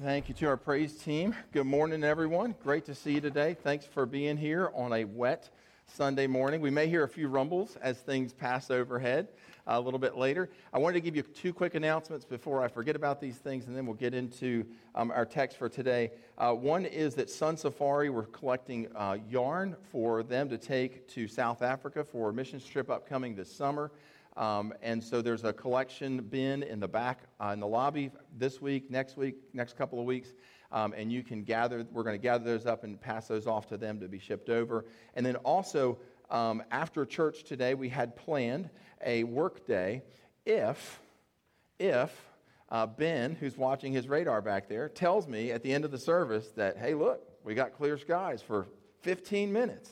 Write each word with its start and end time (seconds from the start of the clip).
Thank 0.00 0.28
you 0.28 0.34
to 0.36 0.46
our 0.46 0.56
praise 0.56 0.92
team. 0.94 1.34
Good 1.50 1.64
morning, 1.64 2.04
everyone. 2.04 2.54
Great 2.62 2.84
to 2.84 2.94
see 2.94 3.14
you 3.14 3.20
today. 3.20 3.56
Thanks 3.64 3.84
for 3.84 4.06
being 4.06 4.36
here 4.36 4.70
on 4.72 4.92
a 4.92 5.02
wet 5.02 5.50
Sunday 5.88 6.28
morning. 6.28 6.60
We 6.60 6.70
may 6.70 6.86
hear 6.86 7.02
a 7.02 7.08
few 7.08 7.26
rumbles 7.26 7.76
as 7.82 7.98
things 7.98 8.32
pass 8.32 8.70
overhead 8.70 9.26
a 9.66 9.80
little 9.80 9.98
bit 9.98 10.16
later. 10.16 10.50
I 10.72 10.78
wanted 10.78 10.94
to 10.94 11.00
give 11.00 11.16
you 11.16 11.22
two 11.22 11.52
quick 11.52 11.74
announcements 11.74 12.24
before 12.24 12.62
I 12.62 12.68
forget 12.68 12.94
about 12.94 13.20
these 13.20 13.38
things, 13.38 13.66
and 13.66 13.76
then 13.76 13.86
we'll 13.86 13.96
get 13.96 14.14
into 14.14 14.64
um, 14.94 15.10
our 15.10 15.26
text 15.26 15.56
for 15.56 15.68
today. 15.68 16.12
Uh, 16.38 16.52
one 16.52 16.86
is 16.86 17.16
that 17.16 17.28
Sun 17.28 17.56
Safari, 17.56 18.08
we're 18.08 18.26
collecting 18.26 18.86
uh, 18.94 19.16
yarn 19.28 19.74
for 19.90 20.22
them 20.22 20.48
to 20.48 20.58
take 20.58 21.08
to 21.08 21.26
South 21.26 21.60
Africa 21.60 22.04
for 22.04 22.28
a 22.28 22.32
mission 22.32 22.60
trip 22.60 22.88
upcoming 22.88 23.34
this 23.34 23.50
summer. 23.52 23.90
Um, 24.38 24.72
and 24.82 25.02
so 25.02 25.20
there's 25.20 25.42
a 25.42 25.52
collection 25.52 26.20
bin 26.22 26.62
in 26.62 26.78
the 26.78 26.86
back 26.86 27.22
uh, 27.40 27.48
in 27.48 27.58
the 27.58 27.66
lobby 27.66 28.12
this 28.36 28.62
week, 28.62 28.88
next 28.88 29.16
week, 29.16 29.34
next 29.52 29.76
couple 29.76 29.98
of 29.98 30.06
weeks. 30.06 30.32
Um, 30.70 30.94
and 30.96 31.10
you 31.10 31.24
can 31.24 31.42
gather, 31.42 31.84
we're 31.92 32.04
going 32.04 32.14
to 32.14 32.22
gather 32.22 32.44
those 32.44 32.64
up 32.64 32.84
and 32.84 33.00
pass 33.00 33.26
those 33.26 33.48
off 33.48 33.66
to 33.68 33.76
them 33.76 33.98
to 33.98 34.06
be 34.06 34.20
shipped 34.20 34.48
over. 34.48 34.84
And 35.14 35.26
then 35.26 35.36
also, 35.36 35.98
um, 36.30 36.62
after 36.70 37.04
church 37.04 37.42
today, 37.42 37.74
we 37.74 37.88
had 37.88 38.14
planned 38.14 38.70
a 39.04 39.24
work 39.24 39.66
day 39.66 40.02
if, 40.46 41.00
if 41.80 42.14
uh, 42.68 42.86
Ben, 42.86 43.34
who's 43.34 43.56
watching 43.56 43.92
his 43.92 44.06
radar 44.06 44.40
back 44.40 44.68
there, 44.68 44.88
tells 44.88 45.26
me 45.26 45.50
at 45.50 45.64
the 45.64 45.72
end 45.72 45.84
of 45.84 45.90
the 45.90 45.98
service 45.98 46.46
that, 46.54 46.76
hey, 46.76 46.94
look, 46.94 47.26
we 47.42 47.54
got 47.54 47.76
clear 47.76 47.98
skies 47.98 48.40
for 48.40 48.66
15 49.00 49.52
minutes 49.52 49.90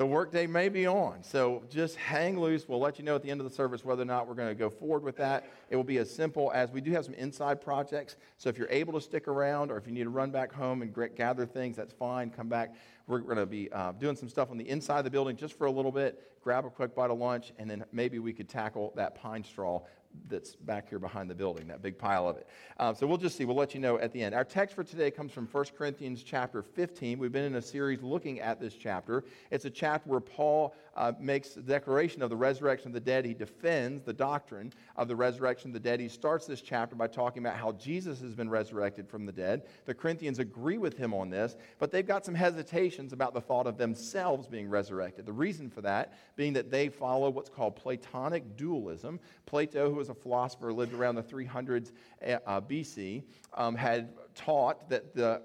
the 0.00 0.06
workday 0.06 0.46
may 0.46 0.70
be 0.70 0.86
on. 0.86 1.22
So 1.22 1.62
just 1.68 1.94
hang 1.96 2.40
loose. 2.40 2.66
We'll 2.66 2.80
let 2.80 2.98
you 2.98 3.04
know 3.04 3.16
at 3.16 3.22
the 3.22 3.30
end 3.30 3.38
of 3.38 3.46
the 3.46 3.54
service 3.54 3.84
whether 3.84 4.00
or 4.00 4.06
not 4.06 4.26
we're 4.26 4.34
going 4.34 4.48
to 4.48 4.54
go 4.54 4.70
forward 4.70 5.02
with 5.02 5.18
that. 5.18 5.50
It 5.68 5.76
will 5.76 5.84
be 5.84 5.98
as 5.98 6.10
simple 6.10 6.50
as 6.54 6.70
we 6.70 6.80
do 6.80 6.90
have 6.92 7.04
some 7.04 7.12
inside 7.12 7.60
projects. 7.60 8.16
So 8.38 8.48
if 8.48 8.56
you're 8.56 8.70
able 8.70 8.94
to 8.94 9.00
stick 9.02 9.28
around 9.28 9.70
or 9.70 9.76
if 9.76 9.86
you 9.86 9.92
need 9.92 10.04
to 10.04 10.08
run 10.08 10.30
back 10.30 10.54
home 10.54 10.80
and 10.80 10.96
gather 11.14 11.44
things, 11.44 11.76
that's 11.76 11.92
fine. 11.92 12.30
Come 12.30 12.48
back. 12.48 12.74
We're 13.08 13.18
going 13.18 13.36
to 13.36 13.44
be 13.44 13.70
uh, 13.72 13.92
doing 13.92 14.16
some 14.16 14.30
stuff 14.30 14.50
on 14.50 14.56
the 14.56 14.66
inside 14.70 15.00
of 15.00 15.04
the 15.04 15.10
building 15.10 15.36
just 15.36 15.58
for 15.58 15.66
a 15.66 15.70
little 15.70 15.92
bit. 15.92 16.32
Grab 16.42 16.64
a 16.64 16.70
quick 16.70 16.94
bite 16.94 17.10
of 17.10 17.18
lunch, 17.18 17.52
and 17.58 17.70
then 17.70 17.84
maybe 17.92 18.18
we 18.20 18.32
could 18.32 18.48
tackle 18.48 18.94
that 18.96 19.14
pine 19.16 19.44
straw 19.44 19.82
that's 20.28 20.54
back 20.54 20.88
here 20.88 20.98
behind 20.98 21.30
the 21.30 21.34
building, 21.34 21.66
that 21.68 21.82
big 21.82 21.98
pile 21.98 22.28
of 22.28 22.36
it. 22.36 22.46
Um, 22.78 22.94
so 22.94 23.06
we'll 23.06 23.18
just 23.18 23.36
see. 23.36 23.44
We'll 23.44 23.56
let 23.56 23.74
you 23.74 23.80
know 23.80 23.98
at 23.98 24.12
the 24.12 24.22
end. 24.22 24.34
Our 24.34 24.44
text 24.44 24.74
for 24.74 24.84
today 24.84 25.10
comes 25.10 25.32
from 25.32 25.46
1 25.46 25.64
Corinthians 25.76 26.22
chapter 26.22 26.62
15. 26.62 27.18
We've 27.18 27.32
been 27.32 27.44
in 27.44 27.56
a 27.56 27.62
series 27.62 28.02
looking 28.02 28.40
at 28.40 28.60
this 28.60 28.74
chapter. 28.74 29.24
It's 29.50 29.64
a 29.64 29.70
chapter 29.70 30.08
where 30.08 30.20
Paul 30.20 30.74
uh, 30.96 31.12
makes 31.18 31.50
the 31.50 31.62
declaration 31.62 32.22
of 32.22 32.30
the 32.30 32.36
resurrection 32.36 32.88
of 32.88 32.94
the 32.94 33.00
dead. 33.00 33.24
He 33.24 33.34
defends 33.34 34.02
the 34.02 34.12
doctrine 34.12 34.72
of 34.96 35.08
the 35.08 35.16
resurrection 35.16 35.70
of 35.70 35.74
the 35.74 35.80
dead. 35.80 36.00
He 36.00 36.08
starts 36.08 36.46
this 36.46 36.60
chapter 36.60 36.96
by 36.96 37.06
talking 37.06 37.42
about 37.42 37.56
how 37.56 37.72
Jesus 37.72 38.20
has 38.20 38.34
been 38.34 38.50
resurrected 38.50 39.08
from 39.08 39.26
the 39.26 39.32
dead. 39.32 39.62
The 39.84 39.94
Corinthians 39.94 40.38
agree 40.38 40.78
with 40.78 40.96
him 40.96 41.14
on 41.14 41.30
this, 41.30 41.56
but 41.78 41.90
they've 41.90 42.06
got 42.06 42.24
some 42.24 42.34
hesitations 42.34 43.12
about 43.12 43.34
the 43.34 43.40
thought 43.40 43.66
of 43.66 43.78
themselves 43.78 44.48
being 44.48 44.68
resurrected. 44.68 45.26
The 45.26 45.32
reason 45.32 45.70
for 45.70 45.82
that 45.82 46.14
being 46.36 46.52
that 46.54 46.70
they 46.70 46.88
follow 46.88 47.30
what's 47.30 47.50
called 47.50 47.76
Platonic 47.76 48.56
dualism. 48.56 49.20
Plato, 49.46 49.90
who 49.90 49.99
was 50.00 50.08
a 50.08 50.14
philosopher, 50.14 50.72
lived 50.72 50.94
around 50.94 51.14
the 51.14 51.22
300s 51.22 51.92
uh, 52.24 52.60
BC, 52.62 53.22
um, 53.54 53.74
had 53.76 54.08
taught 54.34 54.88
that 54.88 55.14
the 55.14 55.42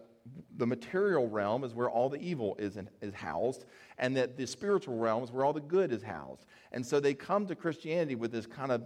the 0.58 0.66
material 0.66 1.30
realm 1.30 1.64
is 1.64 1.76
where 1.76 1.88
all 1.88 2.10
the 2.10 2.20
evil 2.20 2.56
is, 2.58 2.78
in, 2.78 2.90
is 3.00 3.14
housed, 3.14 3.66
and 4.00 4.18
that 4.18 4.38
the 4.38 4.48
spiritual 4.48 4.98
realm 4.98 5.24
is 5.24 5.32
where 5.32 5.46
all 5.46 5.54
the 5.54 5.62
good 5.62 5.92
is 5.92 6.02
housed. 6.02 6.46
And 6.72 6.84
so 6.84 7.00
they 7.00 7.14
come 7.14 7.46
to 7.46 7.56
Christianity 7.56 8.16
with 8.16 8.32
this 8.32 8.48
kind 8.48 8.72
of 8.72 8.82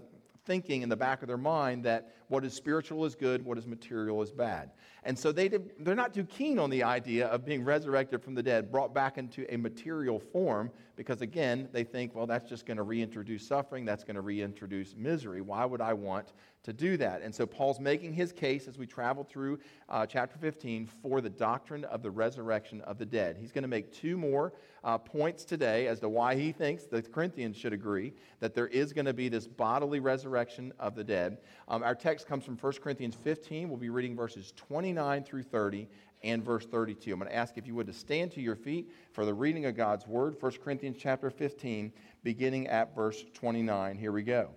thinking 0.49 0.81
in 0.81 0.89
the 0.89 0.97
back 0.97 1.21
of 1.21 1.27
their 1.27 1.37
mind 1.37 1.83
that 1.83 2.11
what 2.27 2.43
is 2.43 2.55
spiritual 2.55 3.05
is 3.05 3.13
good, 3.13 3.45
what 3.45 3.55
is 3.55 3.67
material 3.67 4.19
is 4.23 4.31
bad. 4.31 4.71
And 5.03 5.17
so 5.17 5.31
they 5.31 5.47
did, 5.47 5.69
they're 5.77 5.93
not 5.93 6.11
too 6.11 6.23
keen 6.23 6.57
on 6.57 6.71
the 6.71 6.81
idea 6.81 7.27
of 7.27 7.45
being 7.45 7.63
resurrected 7.63 8.23
from 8.23 8.33
the 8.33 8.41
dead, 8.41 8.71
brought 8.71 8.91
back 8.91 9.19
into 9.19 9.45
a 9.53 9.57
material 9.57 10.19
form, 10.19 10.71
because 10.95 11.21
again, 11.21 11.69
they 11.71 11.83
think, 11.83 12.15
well, 12.15 12.25
that's 12.25 12.49
just 12.49 12.65
going 12.65 12.77
to 12.77 12.83
reintroduce 12.83 13.47
suffering, 13.47 13.85
that's 13.85 14.03
going 14.03 14.15
to 14.15 14.21
reintroduce 14.21 14.95
misery. 14.97 15.41
Why 15.41 15.65
would 15.65 15.81
I 15.81 15.93
want 15.93 16.33
to 16.63 16.73
do 16.73 16.97
that? 16.97 17.21
And 17.21 17.33
so 17.33 17.45
Paul's 17.45 17.79
making 17.79 18.13
his 18.13 18.31
case 18.31 18.67
as 18.67 18.77
we 18.77 18.85
travel 18.85 19.23
through 19.23 19.59
uh, 19.87 20.05
chapter 20.05 20.37
15 20.37 20.87
for 21.01 21.21
the 21.21 21.29
doctrine 21.29 21.85
of 21.85 22.01
the 22.01 22.11
resurrection 22.11 22.81
of 22.81 22.97
the 22.97 23.05
dead. 23.05 23.37
He's 23.39 23.51
going 23.51 23.63
to 23.63 23.69
make 23.69 23.93
two 23.93 24.17
more 24.17 24.53
uh, 24.83 24.97
points 24.97 25.45
today 25.45 25.87
as 25.87 25.99
to 25.99 26.09
why 26.09 26.35
he 26.35 26.51
thinks 26.51 26.85
the 26.85 27.01
Corinthians 27.01 27.57
should 27.57 27.73
agree 27.73 28.13
that 28.39 28.53
there 28.53 28.67
is 28.67 28.93
going 28.93 29.05
to 29.05 29.13
be 29.13 29.29
this 29.29 29.47
bodily 29.47 29.99
resurrection 29.99 30.73
of 30.79 30.95
the 30.95 31.03
dead. 31.03 31.37
Um, 31.67 31.83
our 31.83 31.95
text 31.95 32.27
comes 32.27 32.43
from 32.43 32.57
1 32.57 32.73
Corinthians 32.81 33.15
15. 33.15 33.69
We'll 33.69 33.77
be 33.77 33.89
reading 33.89 34.15
verses 34.15 34.53
29 34.55 35.23
through 35.23 35.43
30 35.43 35.87
and 36.23 36.43
verse 36.43 36.65
32. 36.65 37.11
I'm 37.11 37.19
going 37.19 37.29
to 37.29 37.35
ask 37.35 37.57
if 37.57 37.65
you 37.65 37.75
would 37.75 37.87
to 37.87 37.93
stand 37.93 38.31
to 38.33 38.41
your 38.41 38.55
feet 38.55 38.91
for 39.13 39.25
the 39.25 39.33
reading 39.33 39.65
of 39.65 39.75
God's 39.75 40.07
word, 40.07 40.35
1 40.39 40.51
Corinthians 40.63 40.97
chapter 40.99 41.29
15, 41.29 41.91
beginning 42.23 42.67
at 42.67 42.95
verse 42.95 43.23
29. 43.33 43.97
Here 43.97 44.11
we 44.11 44.23
go. 44.23 44.49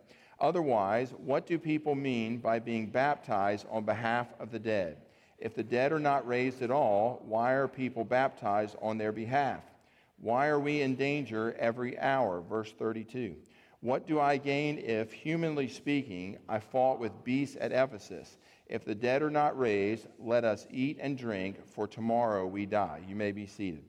Otherwise, 0.42 1.14
what 1.18 1.46
do 1.46 1.56
people 1.56 1.94
mean 1.94 2.38
by 2.38 2.58
being 2.58 2.88
baptized 2.88 3.64
on 3.70 3.84
behalf 3.84 4.26
of 4.40 4.50
the 4.50 4.58
dead? 4.58 4.96
If 5.38 5.54
the 5.54 5.62
dead 5.62 5.92
are 5.92 6.00
not 6.00 6.26
raised 6.26 6.62
at 6.62 6.70
all, 6.70 7.22
why 7.24 7.52
are 7.52 7.68
people 7.68 8.04
baptized 8.04 8.76
on 8.82 8.98
their 8.98 9.12
behalf? 9.12 9.62
Why 10.20 10.48
are 10.48 10.60
we 10.60 10.82
in 10.82 10.96
danger 10.96 11.54
every 11.58 11.98
hour? 11.98 12.40
Verse 12.40 12.72
32. 12.72 13.36
What 13.80 14.06
do 14.06 14.20
I 14.20 14.36
gain 14.36 14.78
if, 14.78 15.12
humanly 15.12 15.68
speaking, 15.68 16.38
I 16.48 16.58
fought 16.58 16.98
with 16.98 17.24
beasts 17.24 17.56
at 17.60 17.72
Ephesus? 17.72 18.36
If 18.66 18.84
the 18.84 18.94
dead 18.94 19.22
are 19.22 19.30
not 19.30 19.58
raised, 19.58 20.06
let 20.18 20.44
us 20.44 20.66
eat 20.70 20.98
and 21.00 21.18
drink, 21.18 21.66
for 21.66 21.86
tomorrow 21.86 22.46
we 22.46 22.66
die. 22.66 23.00
You 23.08 23.14
may 23.14 23.32
be 23.32 23.46
seated. 23.46 23.84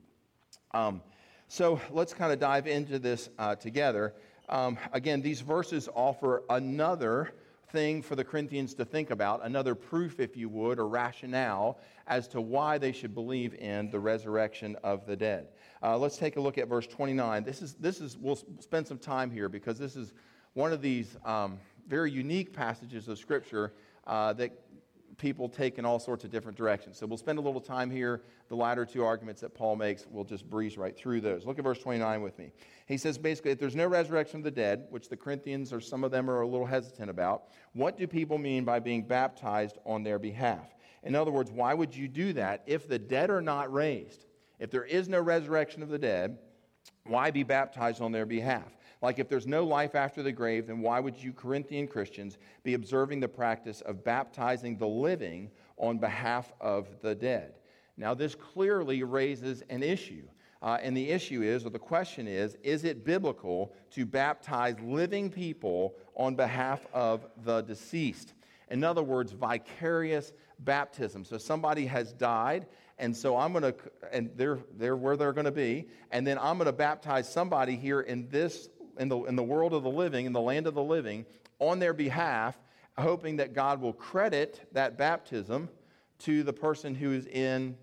Um, 0.72 1.00
so 1.48 1.80
let's 1.90 2.12
kind 2.12 2.32
of 2.32 2.40
dive 2.40 2.66
into 2.66 2.98
this 2.98 3.28
uh, 3.38 3.54
together. 3.54 4.14
Um, 4.48 4.78
again, 4.92 5.22
these 5.22 5.40
verses 5.40 5.88
offer 5.94 6.42
another 6.50 7.32
thing 7.74 8.02
for 8.02 8.14
the 8.14 8.24
Corinthians 8.24 8.74
to 8.74 8.84
think 8.84 9.10
about, 9.10 9.44
another 9.44 9.74
proof, 9.74 10.20
if 10.20 10.36
you 10.36 10.48
would, 10.48 10.78
or 10.78 10.86
rationale 10.86 11.78
as 12.06 12.28
to 12.28 12.40
why 12.40 12.78
they 12.78 12.92
should 12.92 13.14
believe 13.14 13.54
in 13.54 13.90
the 13.90 13.98
resurrection 13.98 14.76
of 14.84 15.06
the 15.06 15.16
dead. 15.16 15.48
Uh, 15.82 15.98
let's 15.98 16.16
take 16.16 16.36
a 16.36 16.40
look 16.40 16.56
at 16.56 16.68
verse 16.68 16.86
29. 16.86 17.42
This 17.42 17.62
is, 17.62 17.74
this 17.74 18.00
is, 18.00 18.16
we'll 18.16 18.38
spend 18.60 18.86
some 18.86 18.98
time 18.98 19.30
here 19.30 19.48
because 19.48 19.78
this 19.78 19.96
is 19.96 20.12
one 20.52 20.72
of 20.72 20.82
these 20.82 21.16
um, 21.24 21.58
very 21.88 22.10
unique 22.10 22.52
passages 22.52 23.08
of 23.08 23.18
Scripture 23.18 23.72
uh, 24.06 24.32
that 24.34 24.52
people 25.18 25.48
take 25.48 25.78
in 25.78 25.84
all 25.84 25.98
sorts 25.98 26.24
of 26.24 26.30
different 26.30 26.56
directions. 26.56 26.98
So 26.98 27.06
we'll 27.06 27.18
spend 27.18 27.38
a 27.38 27.42
little 27.42 27.60
time 27.60 27.90
here. 27.90 28.22
The 28.48 28.56
latter 28.56 28.84
two 28.84 29.04
arguments 29.04 29.40
that 29.40 29.54
Paul 29.54 29.76
makes, 29.76 30.06
we'll 30.10 30.24
just 30.24 30.48
breeze 30.48 30.76
right 30.76 30.96
through 30.96 31.20
those. 31.20 31.46
Look 31.46 31.58
at 31.58 31.64
verse 31.64 31.78
29 31.78 32.22
with 32.22 32.38
me. 32.38 32.50
He 32.86 32.96
says 32.96 33.18
basically, 33.18 33.52
if 33.52 33.58
there's 33.58 33.76
no 33.76 33.86
resurrection 33.86 34.38
of 34.38 34.44
the 34.44 34.50
dead, 34.50 34.86
which 34.90 35.08
the 35.08 35.16
Corinthians 35.16 35.72
or 35.72 35.80
some 35.80 36.04
of 36.04 36.10
them 36.10 36.30
are 36.30 36.40
a 36.40 36.46
little 36.46 36.66
hesitant 36.66 37.10
about, 37.10 37.44
what 37.72 37.96
do 37.96 38.06
people 38.06 38.38
mean 38.38 38.64
by 38.64 38.78
being 38.80 39.02
baptized 39.02 39.78
on 39.84 40.02
their 40.02 40.18
behalf? 40.18 40.74
In 41.02 41.14
other 41.14 41.30
words, 41.30 41.50
why 41.50 41.74
would 41.74 41.94
you 41.94 42.08
do 42.08 42.32
that 42.32 42.62
if 42.66 42.88
the 42.88 42.98
dead 42.98 43.30
are 43.30 43.42
not 43.42 43.72
raised? 43.72 44.24
If 44.58 44.70
there 44.70 44.84
is 44.84 45.08
no 45.08 45.20
resurrection 45.20 45.82
of 45.82 45.88
the 45.88 45.98
dead, 45.98 46.38
why 47.06 47.30
be 47.30 47.42
baptized 47.42 48.00
on 48.00 48.12
their 48.12 48.26
behalf? 48.26 48.76
Like, 49.04 49.18
if 49.18 49.28
there's 49.28 49.46
no 49.46 49.64
life 49.64 49.94
after 49.94 50.22
the 50.22 50.32
grave, 50.32 50.68
then 50.68 50.80
why 50.80 50.98
would 50.98 51.22
you, 51.22 51.34
Corinthian 51.34 51.86
Christians, 51.86 52.38
be 52.62 52.72
observing 52.72 53.20
the 53.20 53.28
practice 53.28 53.82
of 53.82 54.02
baptizing 54.02 54.78
the 54.78 54.88
living 54.88 55.50
on 55.76 55.98
behalf 55.98 56.50
of 56.58 56.88
the 57.02 57.14
dead? 57.14 57.52
Now, 57.98 58.14
this 58.14 58.34
clearly 58.34 59.02
raises 59.02 59.62
an 59.68 59.82
issue. 59.82 60.26
Uh, 60.62 60.78
and 60.80 60.96
the 60.96 61.10
issue 61.10 61.42
is, 61.42 61.66
or 61.66 61.70
the 61.70 61.78
question 61.78 62.26
is, 62.26 62.56
is 62.62 62.84
it 62.84 63.04
biblical 63.04 63.74
to 63.90 64.06
baptize 64.06 64.76
living 64.80 65.28
people 65.28 65.96
on 66.16 66.34
behalf 66.34 66.86
of 66.94 67.26
the 67.44 67.60
deceased? 67.60 68.32
In 68.70 68.82
other 68.82 69.02
words, 69.02 69.32
vicarious 69.32 70.32
baptism. 70.60 71.26
So 71.26 71.36
somebody 71.36 71.84
has 71.84 72.14
died 72.14 72.66
and 72.98 73.16
so 73.16 73.36
I'm 73.36 73.52
going 73.52 73.64
to, 73.64 73.74
and 74.12 74.30
they're, 74.36 74.58
they're 74.76 74.96
where 74.96 75.16
they're 75.16 75.32
going 75.32 75.46
to 75.46 75.50
be, 75.50 75.88
and 76.12 76.26
then 76.26 76.38
I'm 76.38 76.58
going 76.58 76.66
to 76.66 76.72
baptize 76.72 77.30
somebody 77.30 77.76
here 77.76 78.02
in 78.02 78.28
this, 78.28 78.68
in 78.98 79.08
the, 79.08 79.18
in 79.24 79.36
the 79.36 79.42
world 79.42 79.72
of 79.72 79.82
the 79.82 79.90
living, 79.90 80.26
in 80.26 80.32
the 80.32 80.40
land 80.40 80.66
of 80.66 80.74
the 80.74 80.82
living, 80.82 81.26
on 81.58 81.78
their 81.78 81.94
behalf, 81.94 82.58
hoping 82.98 83.36
that 83.36 83.52
God 83.52 83.80
will 83.80 83.92
credit 83.92 84.68
that 84.72 84.96
baptism 84.96 85.68
to 86.20 86.42
the 86.42 86.52
person 86.52 86.94
who 86.94 87.12
is 87.12 87.26
in, 87.26 87.76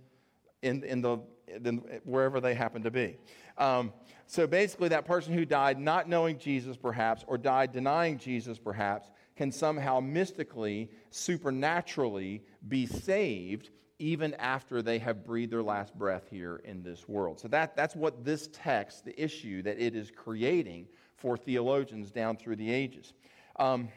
in, 0.61 0.83
in 0.83 1.01
the, 1.01 1.19
in, 1.47 1.77
wherever 2.03 2.39
they 2.39 2.53
happen 2.53 2.83
to 2.83 2.91
be. 2.91 3.17
Um, 3.57 3.93
so 4.27 4.47
basically, 4.47 4.89
that 4.89 5.05
person 5.05 5.33
who 5.33 5.45
died 5.45 5.77
not 5.77 6.07
knowing 6.07 6.37
Jesus, 6.37 6.77
perhaps, 6.77 7.25
or 7.27 7.37
died 7.37 7.73
denying 7.73 8.17
Jesus, 8.17 8.57
perhaps, 8.57 9.09
can 9.35 9.51
somehow 9.51 9.99
mystically, 9.99 10.89
supernaturally 11.09 12.43
be 12.67 12.85
saved 12.85 13.71
even 13.99 14.33
after 14.35 14.81
they 14.81 14.97
have 14.97 15.23
breathed 15.23 15.51
their 15.51 15.61
last 15.61 15.95
breath 15.95 16.27
here 16.31 16.61
in 16.65 16.81
this 16.81 17.07
world. 17.07 17.39
So 17.39 17.47
that, 17.49 17.75
that's 17.75 17.95
what 17.95 18.25
this 18.25 18.49
text, 18.51 19.05
the 19.05 19.21
issue 19.21 19.61
that 19.61 19.79
it 19.79 19.95
is 19.95 20.09
creating 20.09 20.87
for 21.21 21.37
theologians 21.37 22.11
down 22.11 22.37
through 22.37 22.57
the 22.57 22.71
ages. 22.71 23.13
Um, 23.57 23.89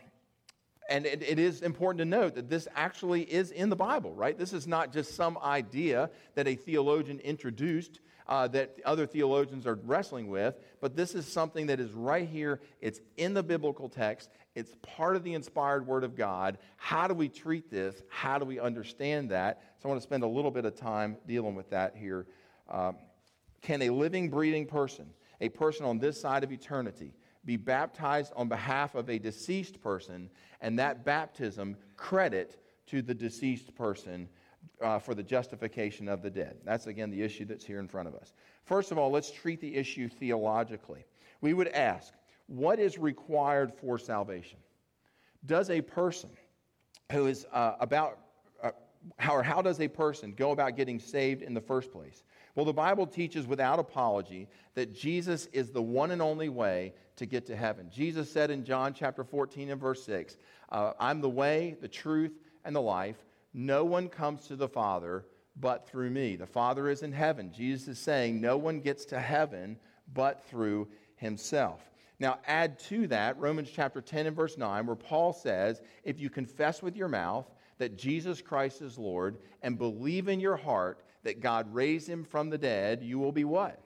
And 0.91 1.07
it, 1.07 1.23
it 1.23 1.39
is 1.39 1.63
important 1.63 1.99
to 1.99 2.05
note 2.19 2.35
that 2.35 2.49
this 2.49 2.69
actually 2.75 3.23
is 3.23 3.53
in 3.53 3.71
the 3.71 3.77
Bible, 3.77 4.13
right? 4.13 4.37
This 4.37 4.53
is 4.53 4.67
not 4.67 4.93
just 4.93 5.15
some 5.15 5.39
idea 5.39 6.11
that 6.35 6.47
a 6.47 6.57
theologian 6.57 7.21
introduced 7.21 8.01
uh, 8.29 8.49
that 8.49 8.69
other 8.85 9.07
theologians 9.07 9.67
are 9.67 9.79
wrestling 9.87 10.29
with, 10.29 10.55
but 10.81 10.95
this 10.95 11.15
is 11.15 11.25
something 11.27 11.69
that 11.69 11.81
is 11.81 11.91
right 11.93 12.29
here. 12.29 12.61
It's 12.81 13.01
in 13.17 13.35
the 13.35 13.43
biblical 13.43 13.89
text, 13.89 14.29
it's 14.55 14.77
part 14.83 15.17
of 15.17 15.25
the 15.25 15.33
inspired 15.33 15.87
Word 15.87 16.05
of 16.05 16.15
God. 16.15 16.59
How 16.77 17.09
do 17.09 17.15
we 17.15 17.29
treat 17.29 17.71
this? 17.71 18.03
How 18.09 18.39
do 18.39 18.45
we 18.45 18.61
understand 18.61 19.31
that? 19.31 19.63
So 19.79 19.89
I 19.89 19.89
want 19.89 20.01
to 20.03 20.07
spend 20.07 20.23
a 20.23 20.33
little 20.37 20.51
bit 20.51 20.67
of 20.67 20.75
time 20.75 21.17
dealing 21.27 21.57
with 21.57 21.71
that 21.71 21.97
here. 21.97 22.27
Um, 22.69 22.97
can 23.63 23.81
a 23.83 23.91
living, 23.91 24.31
breathing 24.31 24.67
person, 24.67 25.07
a 25.41 25.49
person 25.49 25.87
on 25.87 25.99
this 25.99 26.21
side 26.21 26.45
of 26.45 26.53
eternity, 26.53 27.13
be 27.45 27.57
baptized 27.57 28.33
on 28.37 28.49
behalf 28.49 28.95
of 28.95 29.09
a 29.09 29.19
deceased 29.19 29.81
person, 29.81 30.31
and 30.61 30.79
that 30.79 31.05
baptism 31.05 31.77
credit 31.97 32.61
to 32.87 33.03
the 33.03 33.15
deceased 33.15 33.75
person 33.75 34.29
uh, 34.81 34.99
for 34.99 35.15
the 35.15 35.23
justification 35.23 36.09
of 36.09 36.23
the 36.23 36.31
dead. 36.31 36.57
That's 36.65 36.87
again 36.87 37.11
the 37.11 37.23
issue 37.23 37.45
that's 37.45 37.65
here 37.65 37.81
in 37.81 37.89
front 37.89 38.09
of 38.09 38.15
us. 38.15 38.33
First 38.65 38.93
of 38.93 38.99
all, 38.99 39.11
let's 39.11 39.31
treat 39.31 39.61
the 39.61 39.75
issue 39.75 40.09
theologically. 40.09 41.05
We 41.41 41.53
would 41.53 41.69
ask, 41.69 42.15
what 42.47 42.79
is 42.79 42.99
required 42.99 43.73
for 43.73 43.99
salvation? 43.99 44.59
Does 45.47 45.71
a 45.71 45.81
person 45.83 46.31
who 47.13 47.27
is 47.27 47.47
uh, 47.53 47.75
about, 47.81 48.19
uh, 48.63 48.71
how, 49.19 49.37
or 49.37 49.43
how 49.43 49.61
does 49.61 49.81
a 49.81 49.89
person 49.89 50.33
go 50.33 50.53
about 50.53 50.77
getting 50.77 50.99
saved 50.99 51.43
in 51.43 51.53
the 51.53 51.61
first 51.61 51.93
place? 51.93 52.23
Well, 52.55 52.67
the 52.67 52.73
Bible 52.73 53.07
teaches 53.07 53.47
without 53.47 53.79
apology 53.79 54.49
that 54.75 54.95
Jesus 54.95 55.47
is 55.53 55.71
the 55.71 55.83
one 55.83 56.13
and 56.13 56.23
only 56.23 56.49
way 56.49 56.95
to 57.17 57.27
get 57.27 57.47
to 57.47 57.57
heaven. 57.57 57.91
Jesus 57.93 58.31
said 58.31 58.51
in 58.51 58.65
John 58.65 58.95
chapter 58.95 59.25
14 59.25 59.71
and 59.71 59.81
verse 59.81 60.05
6, 60.05 60.37
uh, 60.71 60.93
I'm 61.01 61.21
the 61.21 61.29
way, 61.29 61.77
the 61.81 61.89
truth, 61.89 62.33
and 62.65 62.75
the 62.75 62.81
life. 62.81 63.17
No 63.53 63.85
one 63.85 64.09
comes 64.09 64.47
to 64.47 64.57
the 64.57 64.69
Father 64.69 65.25
but 65.57 65.89
through 65.89 66.11
me. 66.11 66.37
The 66.37 66.47
Father 66.47 66.89
is 66.89 67.03
in 67.03 67.13
heaven. 67.13 67.53
Jesus 67.53 67.89
is 67.89 67.99
saying 67.99 68.41
no 68.41 68.57
one 68.57 68.81
gets 68.81 69.05
to 69.07 69.21
heaven 69.21 69.79
but 70.13 70.45
through 70.49 70.89
himself. 71.17 71.81
Now, 72.19 72.39
add 72.47 72.79
to 72.81 73.07
that 73.09 73.39
Romans 73.39 73.71
chapter 73.73 74.01
10 74.01 74.27
and 74.27 74.37
verse 74.37 74.57
9, 74.57 74.87
where 74.87 74.97
Paul 74.97 75.33
says, 75.33 75.81
If 76.05 76.21
you 76.21 76.31
confess 76.31 76.83
with 76.83 76.97
your 76.97 77.09
mouth 77.09 77.47
that 77.79 77.97
Jesus 77.97 78.41
Christ 78.41 78.83
is 78.83 78.99
Lord 78.99 79.39
and 79.63 79.79
believe 79.79 80.29
in 80.29 80.41
your 80.41 80.57
heart 80.57 81.04
that 81.25 81.41
God 81.41 81.73
raised 81.75 82.09
him 82.09 82.25
from 82.25 82.51
the 82.51 82.59
dead, 82.59 83.03
you 83.03 83.19
will 83.19 83.33
be 83.33 83.45
what? 83.45 83.85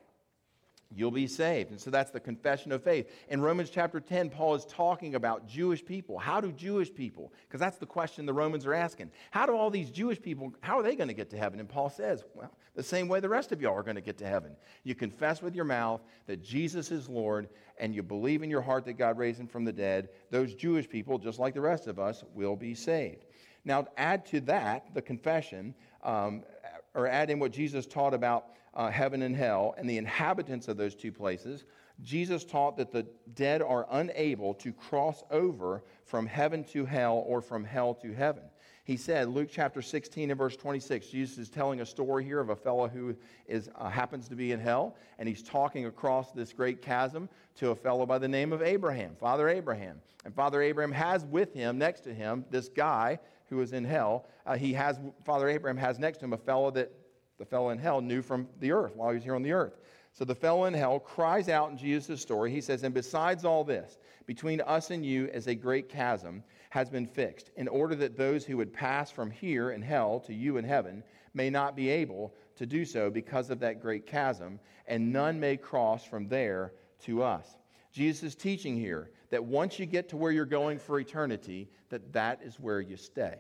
you'll 0.95 1.11
be 1.11 1.27
saved. 1.27 1.71
And 1.71 1.81
so 1.81 1.91
that's 1.91 2.11
the 2.11 2.21
confession 2.21 2.73
of 2.73 2.83
faith. 2.83 3.11
In 3.29 3.41
Romans 3.41 3.71
chapter 3.71 4.01
10, 4.01 4.31
Paul 4.31 4.55
is 4.55 4.65
talking 4.65 5.15
about 5.15 5.47
Jewish 5.47 5.85
people. 5.85 6.19
How 6.19 6.41
do 6.41 6.51
Jewish 6.51 6.93
people, 6.93 7.33
because 7.47 7.61
that's 7.61 7.79
the 7.79 7.87
question 7.87 8.25
the 8.25 8.33
Romans 8.33 8.65
are 8.65 8.75
asking, 8.75 9.11
how 9.31 9.47
do 9.47 9.55
all 9.55 9.71
these 9.71 9.91
Jewish 9.91 10.21
people, 10.21 10.55
how 10.61 10.79
are 10.79 10.83
they 10.83 10.97
going 10.97 11.09
to 11.09 11.15
get 11.15 11.31
to 11.31 11.37
heaven? 11.37 11.61
And 11.61 11.69
Paul 11.69 11.91
says, 11.91 12.25
well, 12.35 12.53
the 12.75 12.83
same 12.83 13.09
way 13.09 13.21
the 13.21 13.29
rest 13.29 13.53
of 13.53 13.61
y'all 13.61 13.77
are 13.77 13.83
going 13.83 13.97
to 13.97 14.03
get 14.03 14.19
to 14.19 14.27
heaven. 14.27 14.57
You 14.85 14.95
confess 14.95 15.43
with 15.43 15.55
your 15.55 15.65
mouth 15.65 16.01
that 16.27 16.43
Jesus 16.43 16.91
is 16.91 17.09
Lord 17.09 17.49
and 17.79 17.95
you 17.95 18.03
believe 18.03 18.43
in 18.43 18.51
your 18.51 18.63
heart 18.63 18.85
that 18.87 18.95
God 18.95 19.19
raised 19.19 19.41
him 19.41 19.47
from 19.47 19.65
the 19.65 19.73
dead. 19.73 20.09
Those 20.31 20.55
Jewish 20.55 20.89
people, 20.89 21.19
just 21.19 21.39
like 21.39 21.55
the 21.55 21.61
rest 21.61 21.87
of 21.87 21.99
us, 21.99 22.25
will 22.35 22.57
be 22.57 22.75
saved. 22.75 23.27
Now, 23.65 23.87
add 23.99 24.25
to 24.27 24.41
that 24.43 24.95
the 24.95 25.03
confession, 25.03 25.75
um, 26.03 26.45
or 26.95 27.07
add 27.07 27.31
in 27.31 27.39
what 27.39 27.53
Jesus 27.53 27.87
taught 27.87 28.15
about 28.15 28.47
uh, 28.75 28.91
heaven 28.91 29.23
and 29.23 29.35
hell 29.35 29.75
and 29.77 29.89
the 29.89 29.99
inhabitants 29.99 30.69
of 30.69 30.77
those 30.77 30.95
two 30.95 31.13
places, 31.13 31.65
Jesus 32.03 32.45
taught 32.45 32.77
that 32.77 32.93
the 32.93 33.07
dead 33.35 33.61
are 33.61 33.87
unable 33.91 34.55
to 34.55 34.73
cross 34.73 35.25
over 35.31 35.83
from 36.05 36.27
heaven 36.27 36.63
to 36.65 36.85
hell 36.85 37.25
or 37.27 37.41
from 37.41 37.65
hell 37.65 37.95
to 37.95 38.13
heaven. 38.13 38.45
He 38.89 38.97
said, 38.97 39.29
Luke 39.29 39.51
chapter 39.53 39.83
16 39.83 40.31
and 40.31 40.39
verse 40.39 40.57
26, 40.57 41.09
Jesus 41.09 41.37
is 41.37 41.51
telling 41.51 41.83
a 41.83 41.85
story 41.85 42.25
here 42.25 42.41
of 42.41 42.49
a 42.49 42.57
fellow 42.57 42.89
who 42.89 43.15
is, 43.47 43.69
uh, 43.75 43.91
happens 43.91 44.29
to 44.29 44.35
be 44.35 44.53
in 44.53 44.59
hell, 44.59 44.97
and 45.19 45.29
he's 45.29 45.43
talking 45.43 45.85
across 45.85 46.33
this 46.33 46.55
great 46.55 46.81
chasm 46.81 47.29
to 47.57 47.69
a 47.69 47.75
fellow 47.75 48.07
by 48.07 48.17
the 48.17 48.27
name 48.27 48.51
of 48.51 48.63
Abraham, 48.63 49.15
Father 49.21 49.51
Abraham. 49.51 50.01
And 50.25 50.35
Father 50.35 50.63
Abraham 50.63 50.93
has 50.93 51.27
with 51.27 51.53
him, 51.53 51.77
next 51.77 52.01
to 52.05 52.15
him, 52.15 52.47
this 52.51 52.71
guy 52.71 53.19
who 53.51 53.61
is 53.61 53.75
in 53.75 53.85
hell. 53.85 54.25
Uh, 54.47 54.57
he 54.57 54.73
has, 54.73 54.99
Father 55.23 55.51
Abraham 55.51 55.77
has 55.77 55.99
next 55.99 56.21
to 56.21 56.25
him 56.25 56.33
a 56.33 56.39
fellow 56.39 56.71
that 56.71 56.91
the 57.37 57.45
fellow 57.45 57.69
in 57.69 57.77
hell 57.77 58.01
knew 58.01 58.23
from 58.23 58.49
the 58.59 58.73
earth 58.73 58.97
while 58.97 59.11
he 59.11 59.17
was 59.17 59.25
here 59.25 59.35
on 59.35 59.43
the 59.43 59.53
earth. 59.53 59.81
So 60.15 60.25
the 60.25 60.35
fellow 60.35 60.65
in 60.65 60.73
hell 60.73 60.99
cries 60.99 61.51
out 61.51 61.71
in 61.71 61.77
Jesus' 61.77 62.23
story. 62.23 62.51
He 62.51 62.63
says, 62.63 62.85
And 62.85 62.95
besides 62.95 63.45
all 63.45 63.65
this, 63.65 63.99
between 64.25 64.63
us 64.63 64.91
and 64.91 65.05
you 65.05 65.27
is 65.27 65.47
a 65.47 65.55
great 65.55 65.91
chasm 65.91 66.43
has 66.71 66.91
been 66.91 67.07
fixed, 67.07 67.51
in 67.57 67.69
order 67.69 67.95
that 67.95 68.17
those 68.17 68.45
who 68.45 68.57
would 68.57 68.73
pass 68.73 69.11
from 69.11 69.31
here 69.31 69.71
in 69.71 69.83
hell 69.83 70.21
to 70.21 70.35
you 70.35 70.57
in 70.57 70.65
heaven 70.65 71.03
may 71.35 71.51
not 71.51 71.77
be 71.77 71.89
able 71.89 72.35
to 72.57 72.67
do 72.67 72.85
so 72.85 73.11
because 73.11 73.51
of 73.51 73.61
that 73.61 73.81
great 73.81 74.07
chasm, 74.07 74.61
and 74.87 75.13
none 75.13 75.39
may 75.39 75.57
cross 75.57 76.05
from 76.05 76.29
there 76.29 76.73
to 77.05 77.23
us. 77.23 77.57
Jesus 77.93 78.23
is 78.23 78.35
teaching 78.35 78.77
here 78.77 79.11
that 79.31 79.45
once 79.45 79.79
you 79.79 79.87
get 79.87 80.09
to 80.11 80.17
where 80.17 80.33
you're 80.33 80.45
going 80.45 80.79
for 80.79 81.01
eternity, 81.01 81.69
that 81.91 82.13
that 82.13 82.41
is 82.43 82.59
where 82.61 82.81
you 82.81 82.97
stay. 82.97 83.39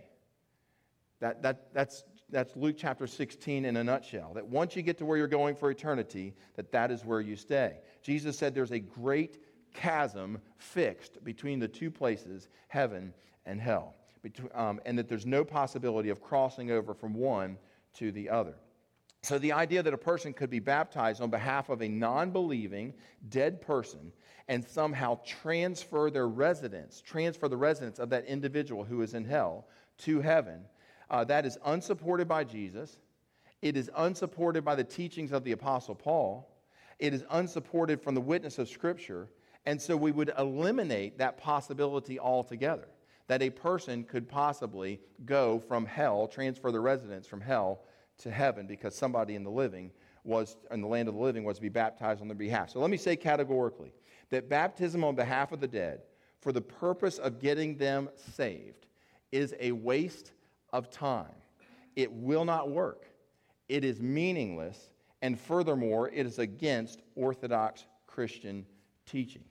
That, 1.20 1.42
that, 1.42 1.74
that's 1.74 2.04
that's 2.30 2.54
Luke 2.56 2.76
chapter 2.78 3.06
16 3.06 3.64
in 3.64 3.76
a 3.76 3.84
nutshell. 3.84 4.34
That 4.34 4.46
once 4.46 4.76
you 4.76 4.82
get 4.82 4.98
to 4.98 5.06
where 5.06 5.16
you're 5.16 5.26
going 5.26 5.54
for 5.54 5.70
eternity, 5.70 6.34
that 6.56 6.70
that 6.72 6.90
is 6.90 7.04
where 7.04 7.20
you 7.20 7.36
stay. 7.36 7.78
Jesus 8.02 8.36
said 8.36 8.54
there's 8.54 8.72
a 8.72 8.78
great 8.78 9.38
chasm 9.78 10.40
fixed 10.56 11.22
between 11.24 11.58
the 11.58 11.68
two 11.68 11.90
places, 11.90 12.48
heaven 12.68 13.14
and 13.46 13.60
hell, 13.60 13.94
between, 14.22 14.50
um, 14.54 14.80
and 14.84 14.98
that 14.98 15.08
there's 15.08 15.26
no 15.26 15.44
possibility 15.44 16.10
of 16.10 16.20
crossing 16.20 16.70
over 16.70 16.94
from 16.94 17.14
one 17.14 17.56
to 17.94 18.12
the 18.12 18.28
other. 18.28 18.54
So 19.22 19.38
the 19.38 19.52
idea 19.52 19.82
that 19.82 19.94
a 19.94 19.98
person 19.98 20.32
could 20.32 20.50
be 20.50 20.60
baptized 20.60 21.20
on 21.20 21.30
behalf 21.30 21.68
of 21.68 21.82
a 21.82 21.88
non 21.88 22.30
believing, 22.30 22.94
dead 23.28 23.60
person 23.60 24.12
and 24.48 24.64
somehow 24.64 25.20
transfer 25.26 26.10
their 26.10 26.28
residence, 26.28 27.02
transfer 27.02 27.48
the 27.48 27.56
residence 27.56 27.98
of 27.98 28.10
that 28.10 28.24
individual 28.24 28.84
who 28.84 29.02
is 29.02 29.14
in 29.14 29.24
hell 29.24 29.66
to 29.98 30.20
heaven 30.20 30.60
uh, 31.10 31.24
that 31.24 31.46
is 31.46 31.58
unsupported 31.64 32.28
by 32.28 32.44
Jesus. 32.44 32.98
It 33.62 33.76
is 33.76 33.90
unsupported 33.96 34.64
by 34.64 34.74
the 34.74 34.84
teachings 34.84 35.32
of 35.32 35.44
the 35.44 35.52
Apostle 35.52 35.94
Paul. 35.94 36.48
It 36.98 37.14
is 37.14 37.24
unsupported 37.30 38.02
from 38.02 38.14
the 38.14 38.20
witness 38.20 38.58
of 38.58 38.68
Scripture. 38.68 39.28
And 39.68 39.82
so 39.82 39.98
we 39.98 40.12
would 40.12 40.32
eliminate 40.38 41.18
that 41.18 41.36
possibility 41.36 42.18
altogether 42.18 42.88
that 43.26 43.42
a 43.42 43.50
person 43.50 44.02
could 44.02 44.26
possibly 44.26 44.98
go 45.26 45.58
from 45.58 45.84
hell, 45.84 46.26
transfer 46.26 46.72
the 46.72 46.80
residence 46.80 47.26
from 47.26 47.42
hell 47.42 47.82
to 48.20 48.30
heaven 48.30 48.66
because 48.66 48.94
somebody 48.94 49.34
in 49.34 49.44
the 49.44 49.50
living 49.50 49.90
was 50.24 50.56
in 50.70 50.80
the 50.80 50.86
land 50.86 51.06
of 51.06 51.16
the 51.16 51.20
living 51.20 51.44
was 51.44 51.58
to 51.58 51.62
be 51.62 51.68
baptized 51.68 52.22
on 52.22 52.28
their 52.28 52.34
behalf. 52.34 52.70
So 52.70 52.80
let 52.80 52.88
me 52.88 52.96
say 52.96 53.14
categorically 53.14 53.92
that 54.30 54.48
baptism 54.48 55.04
on 55.04 55.14
behalf 55.14 55.52
of 55.52 55.60
the 55.60 55.68
dead 55.68 56.00
for 56.40 56.50
the 56.50 56.62
purpose 56.62 57.18
of 57.18 57.38
getting 57.38 57.76
them 57.76 58.08
saved 58.34 58.86
is 59.32 59.54
a 59.60 59.72
waste 59.72 60.32
of 60.72 60.88
time. 60.90 61.36
It 61.94 62.10
will 62.10 62.46
not 62.46 62.70
work. 62.70 63.04
It 63.68 63.84
is 63.84 64.00
meaningless. 64.00 64.92
And 65.20 65.38
furthermore, 65.38 66.08
it 66.08 66.24
is 66.24 66.38
against 66.38 67.02
Orthodox 67.16 67.84
Christian 68.06 68.64
teaching. 69.04 69.44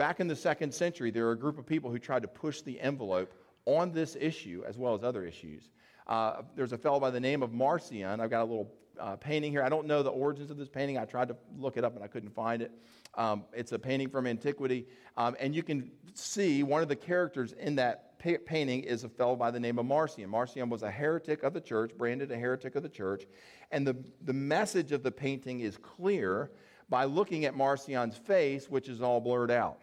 Back 0.00 0.18
in 0.18 0.28
the 0.28 0.34
second 0.34 0.72
century, 0.72 1.10
there 1.10 1.26
were 1.26 1.32
a 1.32 1.38
group 1.38 1.58
of 1.58 1.66
people 1.66 1.90
who 1.90 1.98
tried 1.98 2.22
to 2.22 2.28
push 2.28 2.62
the 2.62 2.80
envelope 2.80 3.34
on 3.66 3.92
this 3.92 4.16
issue 4.18 4.64
as 4.66 4.78
well 4.78 4.94
as 4.94 5.04
other 5.04 5.26
issues. 5.26 5.68
Uh, 6.06 6.40
there's 6.56 6.72
a 6.72 6.78
fellow 6.78 6.98
by 6.98 7.10
the 7.10 7.20
name 7.20 7.42
of 7.42 7.52
Marcion. 7.52 8.18
I've 8.18 8.30
got 8.30 8.40
a 8.40 8.44
little 8.48 8.72
uh, 8.98 9.16
painting 9.16 9.52
here. 9.52 9.62
I 9.62 9.68
don't 9.68 9.86
know 9.86 10.02
the 10.02 10.08
origins 10.08 10.50
of 10.50 10.56
this 10.56 10.70
painting. 10.70 10.96
I 10.96 11.04
tried 11.04 11.28
to 11.28 11.36
look 11.58 11.76
it 11.76 11.84
up 11.84 11.96
and 11.96 12.02
I 12.02 12.06
couldn't 12.06 12.34
find 12.34 12.62
it. 12.62 12.72
Um, 13.14 13.44
it's 13.52 13.72
a 13.72 13.78
painting 13.78 14.08
from 14.08 14.26
antiquity. 14.26 14.86
Um, 15.18 15.36
and 15.38 15.54
you 15.54 15.62
can 15.62 15.90
see 16.14 16.62
one 16.62 16.80
of 16.80 16.88
the 16.88 16.96
characters 16.96 17.52
in 17.52 17.76
that 17.76 18.18
pa- 18.18 18.42
painting 18.46 18.84
is 18.84 19.04
a 19.04 19.08
fellow 19.10 19.36
by 19.36 19.50
the 19.50 19.60
name 19.60 19.78
of 19.78 19.84
Marcion. 19.84 20.30
Marcion 20.30 20.70
was 20.70 20.82
a 20.82 20.90
heretic 20.90 21.42
of 21.42 21.52
the 21.52 21.60
church, 21.60 21.90
branded 21.98 22.32
a 22.32 22.38
heretic 22.38 22.74
of 22.74 22.82
the 22.82 22.88
church. 22.88 23.26
And 23.70 23.86
the, 23.86 24.02
the 24.22 24.32
message 24.32 24.92
of 24.92 25.02
the 25.02 25.12
painting 25.12 25.60
is 25.60 25.76
clear 25.76 26.52
by 26.88 27.04
looking 27.04 27.44
at 27.44 27.54
Marcion's 27.54 28.16
face, 28.16 28.68
which 28.70 28.88
is 28.88 29.02
all 29.02 29.20
blurred 29.20 29.50
out. 29.50 29.78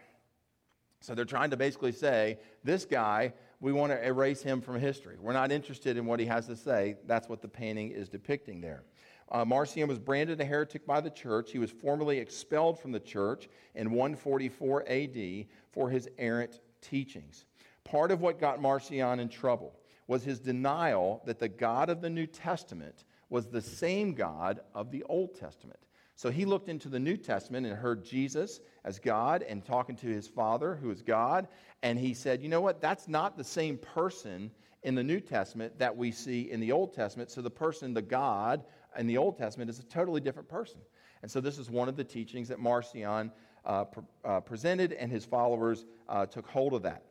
So 1.07 1.15
they're 1.15 1.23
trying 1.23 1.51
to 1.51 1.57
basically 1.57 1.93
say, 1.93 2.37
this 2.65 2.83
guy, 2.83 3.31
we 3.61 3.71
want 3.71 3.93
to 3.93 4.05
erase 4.05 4.41
him 4.41 4.59
from 4.59 4.77
history. 4.77 5.15
We're 5.17 5.31
not 5.31 5.53
interested 5.53 5.95
in 5.95 6.05
what 6.05 6.19
he 6.19 6.25
has 6.25 6.47
to 6.47 6.55
say. 6.57 6.97
That's 7.05 7.29
what 7.29 7.41
the 7.41 7.47
painting 7.47 7.91
is 7.91 8.09
depicting 8.09 8.59
there. 8.59 8.83
Uh, 9.31 9.45
Marcion 9.45 9.87
was 9.87 9.99
branded 9.99 10.41
a 10.41 10.43
heretic 10.43 10.85
by 10.85 10.99
the 10.99 11.09
church. 11.09 11.53
He 11.53 11.59
was 11.59 11.71
formally 11.71 12.17
expelled 12.17 12.77
from 12.77 12.91
the 12.91 12.99
church 12.99 13.47
in 13.73 13.91
144 13.91 14.83
AD 14.85 15.45
for 15.71 15.89
his 15.89 16.09
errant 16.17 16.59
teachings. 16.81 17.45
Part 17.85 18.11
of 18.11 18.19
what 18.19 18.37
got 18.37 18.61
Marcion 18.61 19.21
in 19.21 19.29
trouble 19.29 19.79
was 20.07 20.25
his 20.25 20.41
denial 20.41 21.21
that 21.25 21.39
the 21.39 21.47
God 21.47 21.89
of 21.89 22.01
the 22.01 22.09
New 22.09 22.27
Testament 22.27 23.05
was 23.29 23.47
the 23.47 23.61
same 23.61 24.13
God 24.13 24.59
of 24.75 24.91
the 24.91 25.03
Old 25.03 25.35
Testament. 25.35 25.79
So 26.17 26.31
he 26.31 26.45
looked 26.45 26.67
into 26.67 26.89
the 26.89 26.99
New 26.99 27.15
Testament 27.15 27.67
and 27.67 27.75
heard 27.75 28.03
Jesus 28.03 28.59
as 28.83 28.97
God 28.97 29.43
and 29.43 29.63
talking 29.63 29.95
to 29.97 30.07
his 30.07 30.27
Father, 30.27 30.75
who 30.75 30.89
is 30.89 31.03
God. 31.03 31.47
And 31.83 31.99
he 31.99 32.15
said, 32.15 32.41
you 32.41 32.49
know 32.49 32.59
what? 32.59 32.81
That's 32.81 33.07
not 33.07 33.37
the 33.37 33.43
same 33.43 33.77
person 33.77 34.49
in 34.81 34.95
the 34.95 35.03
New 35.03 35.19
Testament 35.19 35.77
that 35.77 35.95
we 35.95 36.11
see 36.11 36.49
in 36.49 36.59
the 36.59 36.71
Old 36.71 36.95
Testament. 36.95 37.29
So 37.29 37.43
the 37.43 37.51
person, 37.51 37.93
the 37.93 38.01
God 38.01 38.63
in 38.97 39.05
the 39.05 39.15
Old 39.15 39.37
Testament, 39.37 39.69
is 39.69 39.77
a 39.77 39.83
totally 39.83 40.19
different 40.19 40.49
person. 40.49 40.79
And 41.21 41.29
so 41.29 41.39
this 41.39 41.59
is 41.59 41.69
one 41.69 41.87
of 41.87 41.95
the 41.95 42.03
teachings 42.03 42.47
that 42.47 42.59
Marcion 42.59 43.31
uh, 43.63 43.83
pre- 43.83 44.03
uh, 44.25 44.39
presented, 44.39 44.93
and 44.93 45.11
his 45.11 45.23
followers 45.23 45.85
uh, 46.09 46.25
took 46.25 46.47
hold 46.47 46.73
of 46.73 46.81
that. 46.81 47.03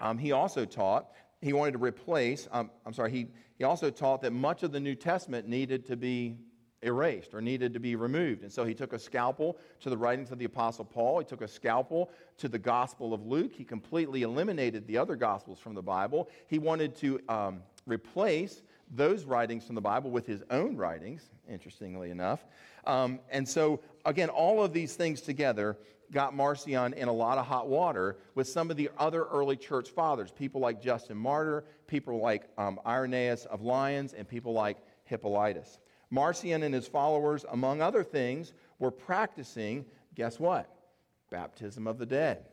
Um, 0.00 0.16
he 0.16 0.32
also 0.32 0.64
taught, 0.64 1.10
he 1.42 1.52
wanted 1.52 1.72
to 1.72 1.78
replace, 1.78 2.48
um, 2.50 2.70
I'm 2.86 2.94
sorry, 2.94 3.10
he, 3.10 3.26
he 3.58 3.64
also 3.64 3.90
taught 3.90 4.22
that 4.22 4.32
much 4.32 4.62
of 4.62 4.72
the 4.72 4.80
New 4.80 4.94
Testament 4.94 5.48
needed 5.48 5.84
to 5.86 5.96
be 5.96 6.38
erased 6.82 7.34
or 7.34 7.40
needed 7.40 7.72
to 7.74 7.80
be 7.80 7.96
removed. 7.96 8.42
And 8.42 8.52
so 8.52 8.64
he 8.64 8.74
took 8.74 8.92
a 8.92 8.98
scalpel 8.98 9.58
to 9.80 9.90
the 9.90 9.96
writings 9.96 10.30
of 10.32 10.38
the 10.38 10.44
Apostle 10.44 10.84
Paul. 10.84 11.20
He 11.20 11.24
took 11.24 11.40
a 11.40 11.48
scalpel 11.48 12.10
to 12.38 12.48
the 12.48 12.58
Gospel 12.58 13.14
of 13.14 13.24
Luke. 13.26 13.52
He 13.52 13.64
completely 13.64 14.22
eliminated 14.22 14.86
the 14.86 14.98
other 14.98 15.16
Gospels 15.16 15.58
from 15.58 15.74
the 15.74 15.82
Bible. 15.82 16.28
He 16.48 16.58
wanted 16.58 16.96
to 16.96 17.20
um, 17.28 17.62
replace 17.86 18.62
those 18.94 19.24
writings 19.24 19.64
from 19.64 19.74
the 19.74 19.80
Bible 19.80 20.10
with 20.10 20.26
his 20.26 20.42
own 20.50 20.76
writings, 20.76 21.30
interestingly 21.48 22.10
enough. 22.10 22.44
Um, 22.86 23.20
and 23.30 23.48
so, 23.48 23.80
again, 24.04 24.28
all 24.28 24.62
of 24.62 24.72
these 24.72 24.94
things 24.96 25.20
together 25.20 25.78
got 26.12 26.34
Marcion 26.34 26.92
in 26.92 27.08
a 27.08 27.12
lot 27.12 27.38
of 27.38 27.46
hot 27.46 27.68
water 27.68 28.18
with 28.34 28.46
some 28.46 28.70
of 28.70 28.76
the 28.76 28.90
other 28.98 29.24
early 29.24 29.56
church 29.56 29.88
fathers, 29.88 30.30
people 30.30 30.60
like 30.60 30.82
Justin 30.82 31.16
Martyr, 31.16 31.64
people 31.86 32.20
like 32.20 32.48
um, 32.58 32.78
Irenaeus 32.86 33.46
of 33.46 33.62
Lyons, 33.62 34.12
and 34.12 34.28
people 34.28 34.52
like 34.52 34.76
Hippolytus. 35.04 35.78
Marcion 36.12 36.62
and 36.62 36.74
his 36.74 36.86
followers, 36.86 37.46
among 37.50 37.80
other 37.80 38.04
things, 38.04 38.52
were 38.78 38.90
practicing, 38.90 39.86
guess 40.14 40.38
what? 40.38 40.68
Baptism 41.30 41.86
of 41.86 41.96
the 41.96 42.04
dead. 42.04 42.44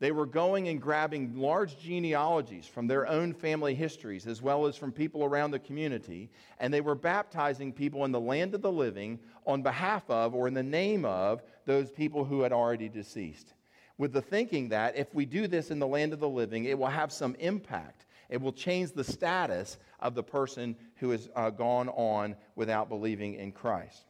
They 0.00 0.12
were 0.12 0.26
going 0.26 0.68
and 0.68 0.80
grabbing 0.80 1.34
large 1.34 1.78
genealogies 1.78 2.66
from 2.66 2.86
their 2.86 3.06
own 3.06 3.32
family 3.32 3.74
histories, 3.74 4.26
as 4.26 4.42
well 4.42 4.66
as 4.66 4.76
from 4.76 4.92
people 4.92 5.24
around 5.24 5.50
the 5.50 5.58
community, 5.58 6.30
and 6.58 6.72
they 6.72 6.82
were 6.82 6.94
baptizing 6.94 7.72
people 7.72 8.04
in 8.04 8.12
the 8.12 8.20
land 8.20 8.54
of 8.54 8.60
the 8.60 8.70
living 8.70 9.18
on 9.46 9.62
behalf 9.62 10.08
of 10.10 10.34
or 10.34 10.46
in 10.46 10.54
the 10.54 10.62
name 10.62 11.06
of 11.06 11.42
those 11.64 11.90
people 11.90 12.24
who 12.24 12.42
had 12.42 12.52
already 12.52 12.90
deceased. 12.90 13.54
With 13.96 14.12
the 14.12 14.22
thinking 14.22 14.68
that 14.70 14.96
if 14.96 15.14
we 15.14 15.24
do 15.24 15.46
this 15.46 15.70
in 15.70 15.78
the 15.78 15.86
land 15.86 16.12
of 16.12 16.20
the 16.20 16.28
living, 16.28 16.64
it 16.66 16.78
will 16.78 16.86
have 16.86 17.12
some 17.12 17.34
impact. 17.38 18.04
It 18.30 18.40
will 18.40 18.52
change 18.52 18.92
the 18.92 19.04
status 19.04 19.76
of 19.98 20.14
the 20.14 20.22
person 20.22 20.76
who 20.96 21.10
has 21.10 21.28
uh, 21.34 21.50
gone 21.50 21.88
on 21.90 22.36
without 22.54 22.88
believing 22.88 23.34
in 23.34 23.52
Christ. 23.52 24.06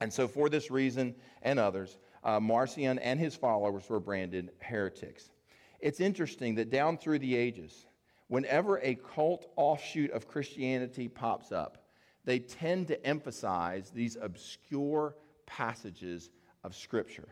And 0.00 0.12
so, 0.12 0.26
for 0.26 0.48
this 0.48 0.70
reason 0.70 1.14
and 1.42 1.60
others, 1.60 1.96
uh, 2.24 2.40
Marcion 2.40 2.98
and 2.98 3.20
his 3.20 3.36
followers 3.36 3.88
were 3.88 4.00
branded 4.00 4.50
heretics. 4.60 5.30
It's 5.78 6.00
interesting 6.00 6.56
that 6.56 6.70
down 6.70 6.98
through 6.98 7.20
the 7.20 7.36
ages, 7.36 7.86
whenever 8.26 8.78
a 8.78 8.96
cult 8.96 9.46
offshoot 9.56 10.10
of 10.10 10.28
Christianity 10.28 11.08
pops 11.08 11.52
up, 11.52 11.86
they 12.24 12.40
tend 12.40 12.88
to 12.88 13.06
emphasize 13.06 13.90
these 13.90 14.16
obscure 14.20 15.14
passages 15.46 16.30
of 16.64 16.74
Scripture. 16.74 17.28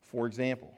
For 0.00 0.26
example, 0.26 0.72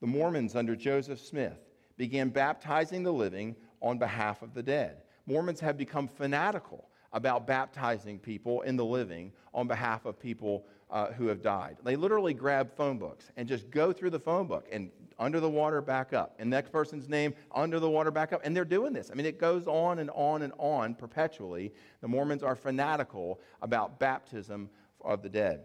the 0.00 0.06
Mormons 0.06 0.56
under 0.56 0.76
Joseph 0.76 1.20
Smith 1.20 1.58
began 1.96 2.30
baptizing 2.30 3.02
the 3.02 3.12
living 3.12 3.54
on 3.82 3.98
behalf 3.98 4.40
of 4.40 4.54
the 4.54 4.62
dead. 4.62 5.02
Mormons 5.26 5.60
have 5.60 5.76
become 5.76 6.08
fanatical 6.08 6.88
about 7.12 7.46
baptizing 7.46 8.18
people 8.18 8.62
in 8.62 8.76
the 8.76 8.84
living 8.84 9.32
on 9.52 9.66
behalf 9.66 10.06
of 10.06 10.18
people 10.18 10.64
uh, 10.90 11.12
who 11.12 11.26
have 11.26 11.42
died. 11.42 11.76
They 11.84 11.96
literally 11.96 12.32
grab 12.32 12.74
phone 12.74 12.98
books 12.98 13.30
and 13.36 13.46
just 13.46 13.70
go 13.70 13.92
through 13.92 14.10
the 14.10 14.18
phone 14.18 14.46
book 14.46 14.66
and 14.72 14.90
under 15.18 15.40
the 15.40 15.48
water, 15.48 15.80
back 15.80 16.12
up. 16.12 16.34
And 16.38 16.50
next 16.50 16.72
person's 16.72 17.08
name, 17.08 17.34
under 17.54 17.78
the 17.78 17.88
water, 17.88 18.10
back 18.10 18.32
up. 18.32 18.40
And 18.44 18.56
they're 18.56 18.64
doing 18.64 18.92
this. 18.92 19.10
I 19.10 19.14
mean, 19.14 19.26
it 19.26 19.38
goes 19.38 19.66
on 19.66 19.98
and 20.00 20.10
on 20.14 20.42
and 20.42 20.52
on 20.58 20.94
perpetually. 20.94 21.72
The 22.00 22.08
Mormons 22.08 22.42
are 22.42 22.56
fanatical 22.56 23.40
about 23.60 24.00
baptism 24.00 24.68
of 25.00 25.22
the 25.22 25.28
dead, 25.28 25.60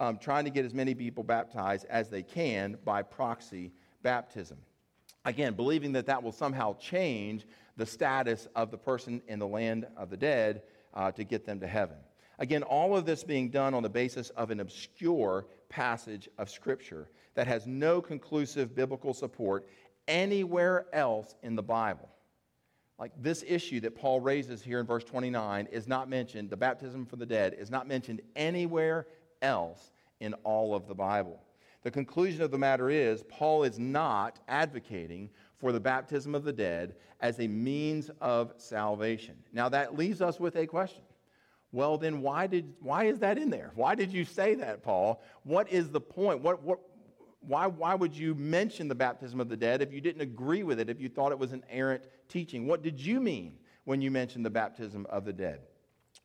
um, 0.00 0.18
trying 0.18 0.44
to 0.44 0.50
get 0.50 0.64
as 0.64 0.74
many 0.74 0.94
people 0.94 1.22
baptized 1.22 1.86
as 1.88 2.08
they 2.08 2.22
can 2.22 2.76
by 2.84 3.02
proxy 3.02 3.72
baptism. 4.02 4.58
Again, 5.26 5.54
believing 5.54 5.90
that 5.92 6.06
that 6.06 6.22
will 6.22 6.30
somehow 6.30 6.76
change 6.78 7.46
the 7.76 7.84
status 7.84 8.46
of 8.54 8.70
the 8.70 8.78
person 8.78 9.20
in 9.26 9.40
the 9.40 9.46
land 9.46 9.84
of 9.96 10.08
the 10.08 10.16
dead 10.16 10.62
uh, 10.94 11.10
to 11.10 11.24
get 11.24 11.44
them 11.44 11.58
to 11.60 11.66
heaven. 11.66 11.96
Again, 12.38 12.62
all 12.62 12.96
of 12.96 13.06
this 13.06 13.24
being 13.24 13.50
done 13.50 13.74
on 13.74 13.82
the 13.82 13.88
basis 13.88 14.30
of 14.30 14.52
an 14.52 14.60
obscure 14.60 15.46
passage 15.68 16.28
of 16.38 16.48
Scripture 16.48 17.10
that 17.34 17.48
has 17.48 17.66
no 17.66 18.00
conclusive 18.00 18.72
biblical 18.76 19.12
support 19.12 19.66
anywhere 20.06 20.86
else 20.92 21.34
in 21.42 21.56
the 21.56 21.62
Bible. 21.62 22.08
Like 22.96 23.10
this 23.20 23.44
issue 23.46 23.80
that 23.80 23.96
Paul 23.96 24.20
raises 24.20 24.62
here 24.62 24.78
in 24.78 24.86
verse 24.86 25.02
29 25.02 25.66
is 25.72 25.88
not 25.88 26.08
mentioned, 26.08 26.50
the 26.50 26.56
baptism 26.56 27.04
for 27.04 27.16
the 27.16 27.26
dead 27.26 27.56
is 27.58 27.68
not 27.68 27.88
mentioned 27.88 28.20
anywhere 28.36 29.08
else 29.42 29.90
in 30.20 30.34
all 30.44 30.72
of 30.72 30.86
the 30.86 30.94
Bible. 30.94 31.40
The 31.86 31.92
conclusion 31.92 32.42
of 32.42 32.50
the 32.50 32.58
matter 32.58 32.90
is 32.90 33.22
Paul 33.28 33.62
is 33.62 33.78
not 33.78 34.40
advocating 34.48 35.30
for 35.60 35.70
the 35.70 35.78
baptism 35.78 36.34
of 36.34 36.42
the 36.42 36.52
dead 36.52 36.96
as 37.20 37.38
a 37.38 37.46
means 37.46 38.10
of 38.20 38.52
salvation. 38.56 39.36
Now, 39.52 39.68
that 39.68 39.96
leaves 39.96 40.20
us 40.20 40.40
with 40.40 40.56
a 40.56 40.66
question. 40.66 41.04
Well, 41.70 41.96
then, 41.96 42.22
why, 42.22 42.48
did, 42.48 42.74
why 42.80 43.04
is 43.04 43.20
that 43.20 43.38
in 43.38 43.50
there? 43.50 43.70
Why 43.76 43.94
did 43.94 44.12
you 44.12 44.24
say 44.24 44.56
that, 44.56 44.82
Paul? 44.82 45.22
What 45.44 45.70
is 45.70 45.88
the 45.88 46.00
point? 46.00 46.40
What, 46.40 46.60
what, 46.64 46.80
why, 47.46 47.68
why 47.68 47.94
would 47.94 48.16
you 48.16 48.34
mention 48.34 48.88
the 48.88 48.96
baptism 48.96 49.40
of 49.40 49.48
the 49.48 49.56
dead 49.56 49.80
if 49.80 49.92
you 49.92 50.00
didn't 50.00 50.22
agree 50.22 50.64
with 50.64 50.80
it, 50.80 50.90
if 50.90 51.00
you 51.00 51.08
thought 51.08 51.30
it 51.30 51.38
was 51.38 51.52
an 51.52 51.62
errant 51.70 52.02
teaching? 52.28 52.66
What 52.66 52.82
did 52.82 53.00
you 53.00 53.20
mean 53.20 53.58
when 53.84 54.00
you 54.00 54.10
mentioned 54.10 54.44
the 54.44 54.50
baptism 54.50 55.06
of 55.08 55.24
the 55.24 55.32
dead? 55.32 55.60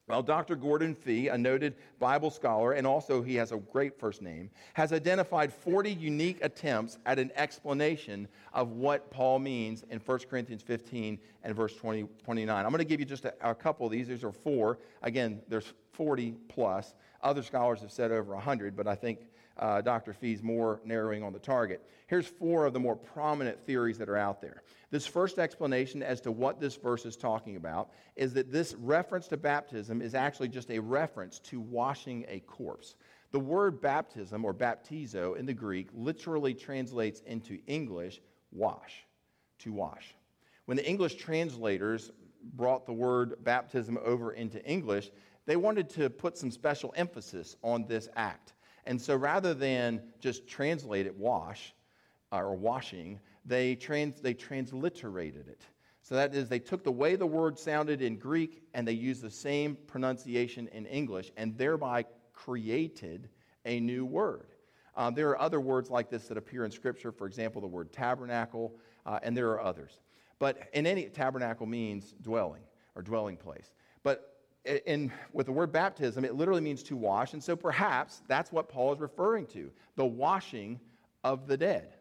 Well, 0.08 0.24
Dr. 0.24 0.56
Gordon 0.56 0.96
Fee, 0.96 1.30
a 1.30 1.38
noted 1.38 1.76
Bible 2.00 2.32
scholar, 2.32 2.74
and 2.74 2.86
also 2.86 3.22
he 3.22 3.36
has 3.36 3.52
a 3.52 3.58
great 3.58 3.98
first 4.00 4.22
name, 4.22 4.50
has 4.74 4.92
identified 4.92 5.54
40 5.54 5.92
unique 5.92 6.40
attempts 6.42 6.98
at 7.06 7.20
an 7.20 7.32
explanation 7.36 8.28
of 8.52 8.72
what 8.72 9.10
Paul 9.12 9.40
means 9.40 9.86
in 9.90 10.00
1 10.00 10.20
Corinthians 10.30 10.64
15 10.64 11.20
and 11.44 11.56
verse 11.56 11.76
20, 11.76 12.08
29. 12.24 12.66
I'm 12.66 12.72
going 12.72 12.80
to 12.80 12.86
give 12.86 13.00
you 13.00 13.06
just 13.06 13.26
a, 13.26 13.34
a 13.42 13.56
couple 13.56 13.86
of 13.86 13.92
these. 13.92 14.08
These 14.08 14.24
are 14.24 14.32
four. 14.32 14.80
Again, 15.02 15.42
there's 15.48 15.72
40 15.94 16.36
plus. 16.50 16.96
Other 17.22 17.44
scholars 17.44 17.82
have 17.82 17.92
said 17.92 18.12
over 18.12 18.34
100, 18.34 18.76
but 18.76 18.88
I 18.88 18.96
think 18.96 19.20
uh, 19.62 19.80
Dr. 19.80 20.12
Fee's 20.12 20.42
more 20.42 20.82
narrowing 20.84 21.24
on 21.24 21.32
the 21.32 21.40
target. 21.40 21.82
Here's 22.08 22.28
four 22.28 22.66
of 22.66 22.74
the 22.74 22.80
more 22.80 22.96
prominent 22.96 23.64
theories 23.66 23.98
that 24.00 24.10
are 24.10 24.18
out 24.18 24.42
there. 24.42 24.64
This 24.90 25.08
first 25.08 25.40
explanation 25.40 26.04
as 26.04 26.20
to 26.22 26.32
what 26.32 26.60
this 26.60 26.76
verse 26.76 27.06
is 27.06 27.16
talking 27.16 27.56
about 27.56 27.92
is 28.16 28.34
that 28.34 28.52
this 28.52 28.74
reference 28.74 29.28
to 29.28 29.38
baptism 29.38 30.02
is 30.02 30.16
actually 30.16 30.50
just 30.50 30.72
a 30.72 30.80
reference 30.80 31.40
to 31.40 31.62
washing 31.62 32.26
a 32.28 32.40
corpse. 32.42 32.96
The 33.32 33.40
word 33.40 33.80
baptism 33.80 34.44
or 34.44 34.54
baptizo 34.54 35.38
in 35.38 35.46
the 35.46 35.54
Greek 35.54 35.90
literally 35.94 36.54
translates 36.54 37.22
into 37.22 37.60
English 37.68 38.20
wash, 38.52 39.06
to 39.60 39.72
wash. 39.72 40.16
When 40.66 40.76
the 40.76 40.88
English 40.88 41.16
translators 41.16 42.12
brought 42.56 42.86
the 42.86 42.94
word 42.94 43.36
baptism 43.44 43.98
over 44.04 44.34
into 44.34 44.64
English, 44.66 45.12
they 45.46 45.56
wanted 45.56 45.90
to 45.92 46.10
put 46.10 46.38
some 46.38 46.52
special 46.52 46.94
emphasis 46.98 47.56
on 47.64 47.86
this 47.88 48.10
act. 48.16 48.54
And 48.86 49.02
so 49.02 49.16
rather 49.16 49.54
than 49.54 50.02
just 50.20 50.48
translate 50.48 51.06
it 51.06 51.16
wash 51.16 51.74
or 52.32 52.56
washing, 52.56 53.20
they, 53.46 53.76
trans, 53.76 54.22
they 54.22 54.34
transliterated 54.34 55.48
it. 55.48 55.62
So 56.02 56.16
that 56.16 56.34
is, 56.34 56.50
they 56.50 56.60
took 56.60 56.84
the 56.84 56.92
way 56.92 57.16
the 57.16 57.28
word 57.28 57.58
sounded 57.60 58.02
in 58.02 58.18
Greek 58.18 58.64
and 58.74 58.88
they 58.88 58.94
used 58.94 59.22
the 59.22 59.30
same 59.30 59.78
pronunciation 59.88 60.68
in 60.70 60.86
English 60.86 61.32
and 61.38 61.58
thereby 61.58 62.06
created 62.34 63.30
a 63.66 63.80
new 63.80 64.06
word. 64.06 64.48
Uh, 64.96 65.10
there 65.10 65.30
are 65.30 65.40
other 65.40 65.62
words 65.62 65.90
like 65.90 66.10
this 66.10 66.28
that 66.28 66.38
appear 66.38 66.66
in 66.66 66.72
Scripture, 66.72 67.12
for 67.12 67.28
example, 67.28 67.62
the 67.62 67.68
word 67.68 67.92
tabernacle, 67.92 68.76
uh, 69.06 69.20
and 69.24 69.38
there 69.38 69.50
are 69.52 69.62
others. 69.62 70.00
But 70.40 70.58
in 70.74 70.88
any 70.88 71.06
tabernacle 71.06 71.66
means 71.66 72.14
dwelling 72.22 72.64
or 72.96 73.02
dwelling 73.02 73.38
place. 73.38 73.72
But 74.04 74.31
in, 74.66 75.12
with 75.34 75.48
the 75.48 75.52
word 75.52 75.72
baptism, 75.72 76.24
it 76.24 76.36
literally 76.36 76.62
means 76.62 76.84
to 76.84 76.96
wash. 76.96 77.34
And 77.34 77.44
so 77.44 77.56
perhaps 77.56 78.22
that's 78.28 78.52
what 78.52 78.70
Paul 78.70 78.94
is 78.94 79.00
referring 79.00 79.48
to 79.48 79.72
the 79.96 80.06
washing 80.06 80.80
of 81.24 81.48
the 81.48 81.58
dead 81.58 81.94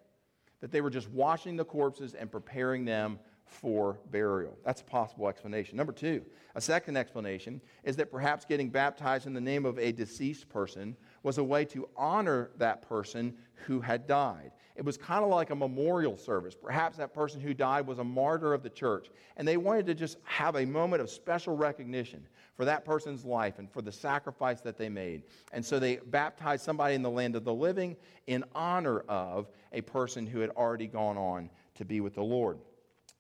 that 0.61 0.71
they 0.71 0.81
were 0.81 0.91
just 0.91 1.09
washing 1.11 1.57
the 1.57 1.65
corpses 1.65 2.15
and 2.15 2.31
preparing 2.31 2.85
them 2.85 3.19
for 3.47 3.99
burial. 4.11 4.57
That's 4.65 4.81
a 4.81 4.85
possible 4.85 5.29
explanation. 5.29 5.77
Number 5.77 5.93
two, 5.93 6.25
a 6.55 6.61
second 6.61 6.97
explanation 6.97 7.61
is 7.83 7.97
that 7.97 8.11
perhaps 8.11 8.45
getting 8.45 8.71
baptized 8.71 9.27
in 9.27 9.33
the 9.33 9.41
name 9.41 9.67
of 9.67 9.79
a 9.79 9.91
deceased 9.91 10.49
person 10.49 10.97
was 11.23 11.39
a 11.39 11.45
way 11.45 11.65
to 11.67 11.89
honor 11.97 12.51
that 12.59 12.83
person 12.83 13.35
who 13.67 13.81
had 13.81 14.07
died. 14.07 14.53
It 14.77 14.85
was 14.85 14.97
kind 14.97 15.25
of 15.25 15.31
like 15.31 15.51
a 15.51 15.55
memorial 15.55 16.17
service. 16.17 16.55
Perhaps 16.55 16.97
that 16.99 17.13
person 17.13 17.41
who 17.41 17.53
died 17.53 17.87
was 17.87 17.99
a 17.99 18.05
martyr 18.05 18.55
of 18.55 18.63
the 18.63 18.71
church, 18.71 19.11
and 19.37 19.47
they 19.47 19.57
wanted 19.57 19.87
to 19.87 19.95
just 19.95 20.19
have 20.25 20.57
a 20.57 20.65
moment 20.65 21.03
of 21.03 21.11
special 21.11 21.57
recognition 21.57 22.27
for 22.55 22.65
that 22.65 22.85
person's 22.85 23.25
life 23.25 23.59
and 23.59 23.71
for 23.71 23.83
the 23.83 23.93
sacrifice 23.93 24.61
that 24.61 24.79
they 24.79 24.89
made. 24.89 25.23
And 25.53 25.65
so 25.65 25.79
they 25.79 25.97
baptized 25.97 26.65
somebody 26.65 26.95
in 26.95 27.03
the 27.03 27.11
land 27.11 27.37
of 27.37 27.45
the 27.45 27.55
living 27.55 27.97
in 28.27 28.45
honor 28.55 29.01
of 29.01 29.49
a 29.73 29.81
person 29.81 30.27
who 30.27 30.41
had 30.41 30.51
already 30.51 30.87
gone 30.87 31.19
on 31.19 31.51
to 31.75 31.85
be 31.85 32.01
with 32.01 32.15
the 32.15 32.23
Lord. 32.23 32.59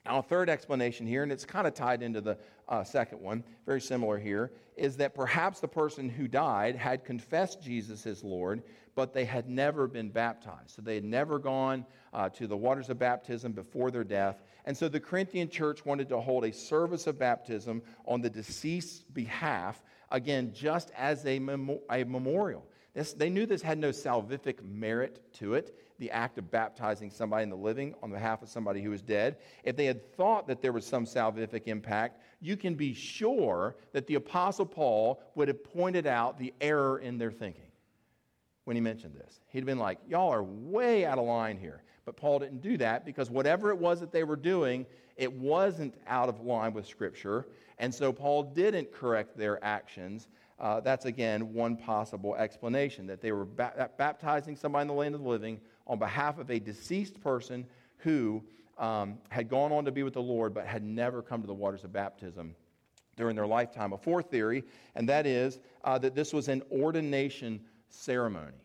Now, 0.07 0.19
a 0.19 0.23
third 0.23 0.49
explanation 0.49 1.07
here, 1.07 1.23
and 1.23 1.30
it's 1.30 1.45
kind 1.45 1.66
of 1.66 1.75
tied 1.75 2.02
into 2.02 2.23
the 2.23 2.38
uh, 2.69 2.85
second 2.85 3.21
one, 3.21 3.45
very 3.66 3.80
similar 3.83 4.19
here, 4.19 4.50
is 4.76 4.97
that 4.97 5.14
perhaps 5.14 5.61
the 5.61 5.69
person 5.69 6.09
who 6.09 6.26
died 6.26 6.75
had 6.75 7.04
confessed 7.04 7.62
Jesus 7.62 8.07
as 8.07 8.25
Lord, 8.25 8.62
but 8.95 9.12
they 9.12 9.26
had 9.26 9.49
never 9.49 9.87
been 9.87 10.09
baptized. 10.09 10.71
So 10.71 10.83
they 10.83 10.95
had 10.95 11.04
never 11.04 11.38
gone 11.38 11.85
uh, 12.14 12.30
to 12.30 12.47
the 12.47 12.57
waters 12.57 12.88
of 12.88 12.99
baptism 12.99 13.52
before 13.52 13.90
their 13.90 14.04
death. 14.04 14.42
And 14.64 14.75
so 14.76 14.88
the 14.88 15.00
Corinthian 15.00 15.50
church 15.50 15.85
wanted 15.85 16.09
to 16.09 16.21
hold 16.21 16.45
a 16.45 16.52
service 16.52 17.07
of 17.07 17.19
baptism 17.19 17.83
on 18.07 18.23
the 18.23 18.30
deceased's 18.30 19.04
behalf, 19.12 19.83
again, 20.11 20.52
just 20.54 20.90
as 20.97 21.26
a, 21.26 21.38
mem- 21.38 21.78
a 21.90 22.04
memorial. 22.04 22.66
This, 22.95 23.12
they 23.12 23.28
knew 23.28 23.45
this 23.45 23.62
had 23.62 23.78
no 23.78 23.90
salvific 23.90 24.64
merit 24.64 25.23
to 25.35 25.54
it 25.54 25.78
the 26.00 26.11
act 26.11 26.38
of 26.38 26.50
baptizing 26.50 27.11
somebody 27.11 27.45
in 27.45 27.50
the 27.50 27.57
living 27.57 27.95
on 28.02 28.11
behalf 28.11 28.42
of 28.42 28.49
somebody 28.49 28.83
who 28.83 28.92
is 28.92 29.02
dead, 29.02 29.37
if 29.62 29.76
they 29.76 29.85
had 29.85 30.12
thought 30.16 30.49
that 30.49 30.62
there 30.62 30.73
was 30.73 30.85
some 30.85 31.04
salvific 31.04 31.62
impact, 31.66 32.21
you 32.40 32.57
can 32.57 32.75
be 32.75 32.95
sure 32.95 33.76
that 33.92 34.07
the 34.07 34.14
Apostle 34.14 34.66
Paul 34.66 35.23
would 35.35 35.47
have 35.47 35.62
pointed 35.62 36.07
out 36.07 36.38
the 36.38 36.52
error 36.61 36.99
in 36.99 37.19
their 37.19 37.30
thinking 37.30 37.71
when 38.64 38.76
he 38.76 38.80
mentioned 38.80 39.14
this. 39.14 39.40
He'd 39.49 39.66
been 39.66 39.78
like, 39.78 39.99
Y'all 40.09 40.33
are 40.33 40.42
way 40.42 41.04
out 41.04 41.19
of 41.19 41.26
line 41.26 41.59
here. 41.59 41.83
But 42.07 42.16
Paul 42.16 42.38
didn't 42.38 42.62
do 42.62 42.76
that 42.78 43.04
because 43.04 43.30
whatever 43.30 43.71
it 43.71 43.78
was 43.78 44.00
that 44.00 44.11
they 44.11 44.25
were 44.25 44.37
doing, 44.37 44.87
it 45.16 45.30
wasn't 45.30 45.95
out 46.07 46.28
of 46.28 46.40
line 46.40 46.73
with 46.73 46.87
Scripture. 46.87 47.47
And 47.78 47.95
so 47.95 48.11
Paul 48.12 48.42
didn't 48.42 48.90
correct 48.90 49.37
their 49.37 49.62
actions. 49.62 50.28
Uh, 50.59 50.80
that's 50.80 51.07
again 51.07 51.52
one 51.54 51.76
possible 51.76 52.35
explanation 52.37 53.07
that 53.07 53.21
they 53.21 53.33
were 53.33 53.45
ba- 53.45 53.90
baptizing 53.97 54.57
somebody 54.57 54.83
in 54.83 54.88
the 54.88 54.95
land 54.95 55.14
of 55.14 55.23
the 55.23 55.28
living 55.28 55.61
on 55.87 55.99
behalf 55.99 56.38
of 56.38 56.50
a 56.50 56.58
deceased 56.58 57.20
person 57.20 57.66
who 57.99 58.42
um, 58.78 59.18
had 59.28 59.49
gone 59.49 59.72
on 59.72 59.84
to 59.84 59.92
be 59.92 60.02
with 60.02 60.14
the 60.14 60.22
Lord 60.22 60.54
but 60.54 60.66
had 60.66 60.82
never 60.82 61.22
come 61.22 61.40
to 61.42 61.46
the 61.46 61.54
waters 61.54 61.84
of 61.84 61.92
baptism 61.92 62.54
during 63.16 63.37
their 63.37 63.46
lifetime. 63.46 63.92
A 63.92 63.99
fourth 63.99 64.30
theory, 64.30 64.64
and 64.94 65.08
that 65.08 65.26
is 65.26 65.58
uh, 65.84 65.99
that 65.99 66.14
this 66.14 66.32
was 66.32 66.49
an 66.49 66.62
ordination 66.72 67.60
ceremony. 67.88 68.56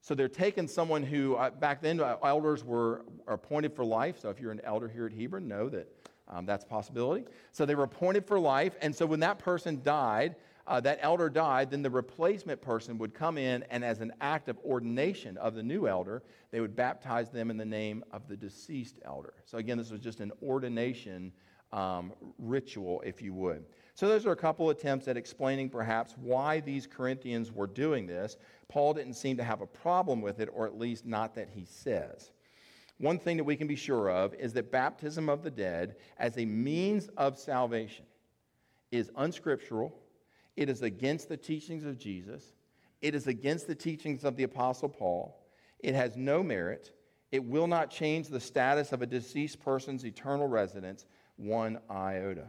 So 0.00 0.14
they're 0.14 0.28
taking 0.28 0.68
someone 0.68 1.02
who, 1.02 1.36
uh, 1.36 1.50
back 1.50 1.80
then, 1.80 2.00
uh, 2.00 2.16
elders 2.22 2.62
were 2.62 3.06
appointed 3.26 3.74
for 3.74 3.84
life. 3.84 4.18
So 4.18 4.28
if 4.28 4.38
you're 4.38 4.52
an 4.52 4.60
elder 4.64 4.88
here 4.88 5.06
at 5.06 5.12
Hebron, 5.12 5.48
know 5.48 5.68
that 5.70 5.88
um, 6.28 6.44
that's 6.44 6.64
a 6.64 6.66
possibility. 6.66 7.24
So 7.52 7.64
they 7.64 7.74
were 7.74 7.84
appointed 7.84 8.26
for 8.26 8.38
life. 8.38 8.74
And 8.82 8.94
so 8.94 9.06
when 9.06 9.20
that 9.20 9.38
person 9.38 9.80
died, 9.82 10.36
uh, 10.66 10.80
that 10.80 10.98
elder 11.02 11.28
died, 11.28 11.70
then 11.70 11.82
the 11.82 11.90
replacement 11.90 12.60
person 12.60 12.96
would 12.98 13.12
come 13.12 13.36
in, 13.36 13.62
and 13.70 13.84
as 13.84 14.00
an 14.00 14.12
act 14.20 14.48
of 14.48 14.58
ordination 14.64 15.36
of 15.36 15.54
the 15.54 15.62
new 15.62 15.86
elder, 15.86 16.22
they 16.50 16.60
would 16.60 16.74
baptize 16.74 17.30
them 17.30 17.50
in 17.50 17.56
the 17.56 17.64
name 17.64 18.02
of 18.12 18.26
the 18.28 18.36
deceased 18.36 18.98
elder. 19.04 19.34
So, 19.44 19.58
again, 19.58 19.76
this 19.76 19.90
was 19.90 20.00
just 20.00 20.20
an 20.20 20.32
ordination 20.42 21.32
um, 21.72 22.12
ritual, 22.38 23.02
if 23.04 23.20
you 23.20 23.34
would. 23.34 23.64
So, 23.94 24.08
those 24.08 24.24
are 24.24 24.32
a 24.32 24.36
couple 24.36 24.70
attempts 24.70 25.06
at 25.06 25.18
explaining 25.18 25.68
perhaps 25.68 26.14
why 26.16 26.60
these 26.60 26.86
Corinthians 26.86 27.52
were 27.52 27.66
doing 27.66 28.06
this. 28.06 28.38
Paul 28.68 28.94
didn't 28.94 29.14
seem 29.14 29.36
to 29.36 29.44
have 29.44 29.60
a 29.60 29.66
problem 29.66 30.22
with 30.22 30.40
it, 30.40 30.48
or 30.52 30.66
at 30.66 30.78
least 30.78 31.04
not 31.04 31.34
that 31.34 31.50
he 31.50 31.66
says. 31.66 32.30
One 32.98 33.18
thing 33.18 33.36
that 33.36 33.44
we 33.44 33.56
can 33.56 33.66
be 33.66 33.76
sure 33.76 34.08
of 34.08 34.34
is 34.34 34.52
that 34.54 34.70
baptism 34.70 35.28
of 35.28 35.42
the 35.42 35.50
dead 35.50 35.96
as 36.16 36.38
a 36.38 36.44
means 36.44 37.08
of 37.16 37.38
salvation 37.38 38.06
is 38.92 39.10
unscriptural 39.16 40.00
it 40.56 40.68
is 40.68 40.82
against 40.82 41.28
the 41.28 41.36
teachings 41.36 41.84
of 41.84 41.98
Jesus. 41.98 42.52
It 43.02 43.14
is 43.14 43.26
against 43.26 43.66
the 43.66 43.74
teachings 43.74 44.24
of 44.24 44.36
the 44.36 44.44
Apostle 44.44 44.88
Paul. 44.88 45.38
It 45.80 45.94
has 45.94 46.16
no 46.16 46.42
merit. 46.42 46.92
It 47.32 47.44
will 47.44 47.66
not 47.66 47.90
change 47.90 48.28
the 48.28 48.40
status 48.40 48.92
of 48.92 49.02
a 49.02 49.06
deceased 49.06 49.60
person's 49.60 50.04
eternal 50.04 50.46
residence 50.46 51.04
one 51.36 51.78
iota. 51.90 52.46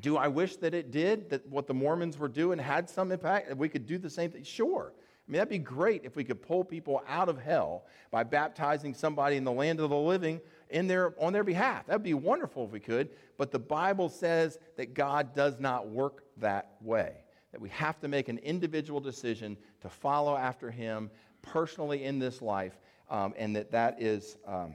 Do 0.00 0.16
I 0.16 0.26
wish 0.28 0.56
that 0.56 0.74
it 0.74 0.90
did, 0.90 1.30
that 1.30 1.46
what 1.48 1.66
the 1.66 1.74
Mormons 1.74 2.18
were 2.18 2.28
doing 2.28 2.58
had 2.58 2.90
some 2.90 3.12
impact, 3.12 3.48
that 3.48 3.56
we 3.56 3.68
could 3.68 3.86
do 3.86 3.98
the 3.98 4.10
same 4.10 4.30
thing? 4.30 4.42
Sure. 4.42 4.92
I 4.96 5.30
mean, 5.30 5.38
that'd 5.38 5.48
be 5.48 5.58
great 5.58 6.02
if 6.04 6.16
we 6.16 6.24
could 6.24 6.42
pull 6.42 6.64
people 6.64 7.02
out 7.06 7.28
of 7.28 7.38
hell 7.38 7.86
by 8.10 8.24
baptizing 8.24 8.92
somebody 8.92 9.36
in 9.36 9.44
the 9.44 9.52
land 9.52 9.78
of 9.78 9.90
the 9.90 9.96
living 9.96 10.40
in 10.72 10.86
their, 10.86 11.14
on 11.22 11.32
their 11.32 11.44
behalf. 11.44 11.86
That'd 11.86 12.02
be 12.02 12.14
wonderful 12.14 12.64
if 12.64 12.72
we 12.72 12.80
could. 12.80 13.10
But 13.38 13.50
the 13.50 13.58
Bible 13.58 14.08
says 14.08 14.58
that 14.76 14.94
God 14.94 15.34
does 15.34 15.60
not 15.60 15.88
work 15.88 16.24
that 16.38 16.76
way, 16.80 17.24
that 17.52 17.60
we 17.60 17.68
have 17.68 18.00
to 18.00 18.08
make 18.08 18.28
an 18.28 18.38
individual 18.38 19.00
decision 19.00 19.56
to 19.82 19.88
follow 19.88 20.36
after 20.36 20.70
Him 20.70 21.10
personally 21.42 22.04
in 22.04 22.18
this 22.18 22.40
life, 22.42 22.78
um, 23.10 23.34
and 23.36 23.54
that 23.54 23.70
that 23.70 24.00
is 24.00 24.36
um, 24.46 24.74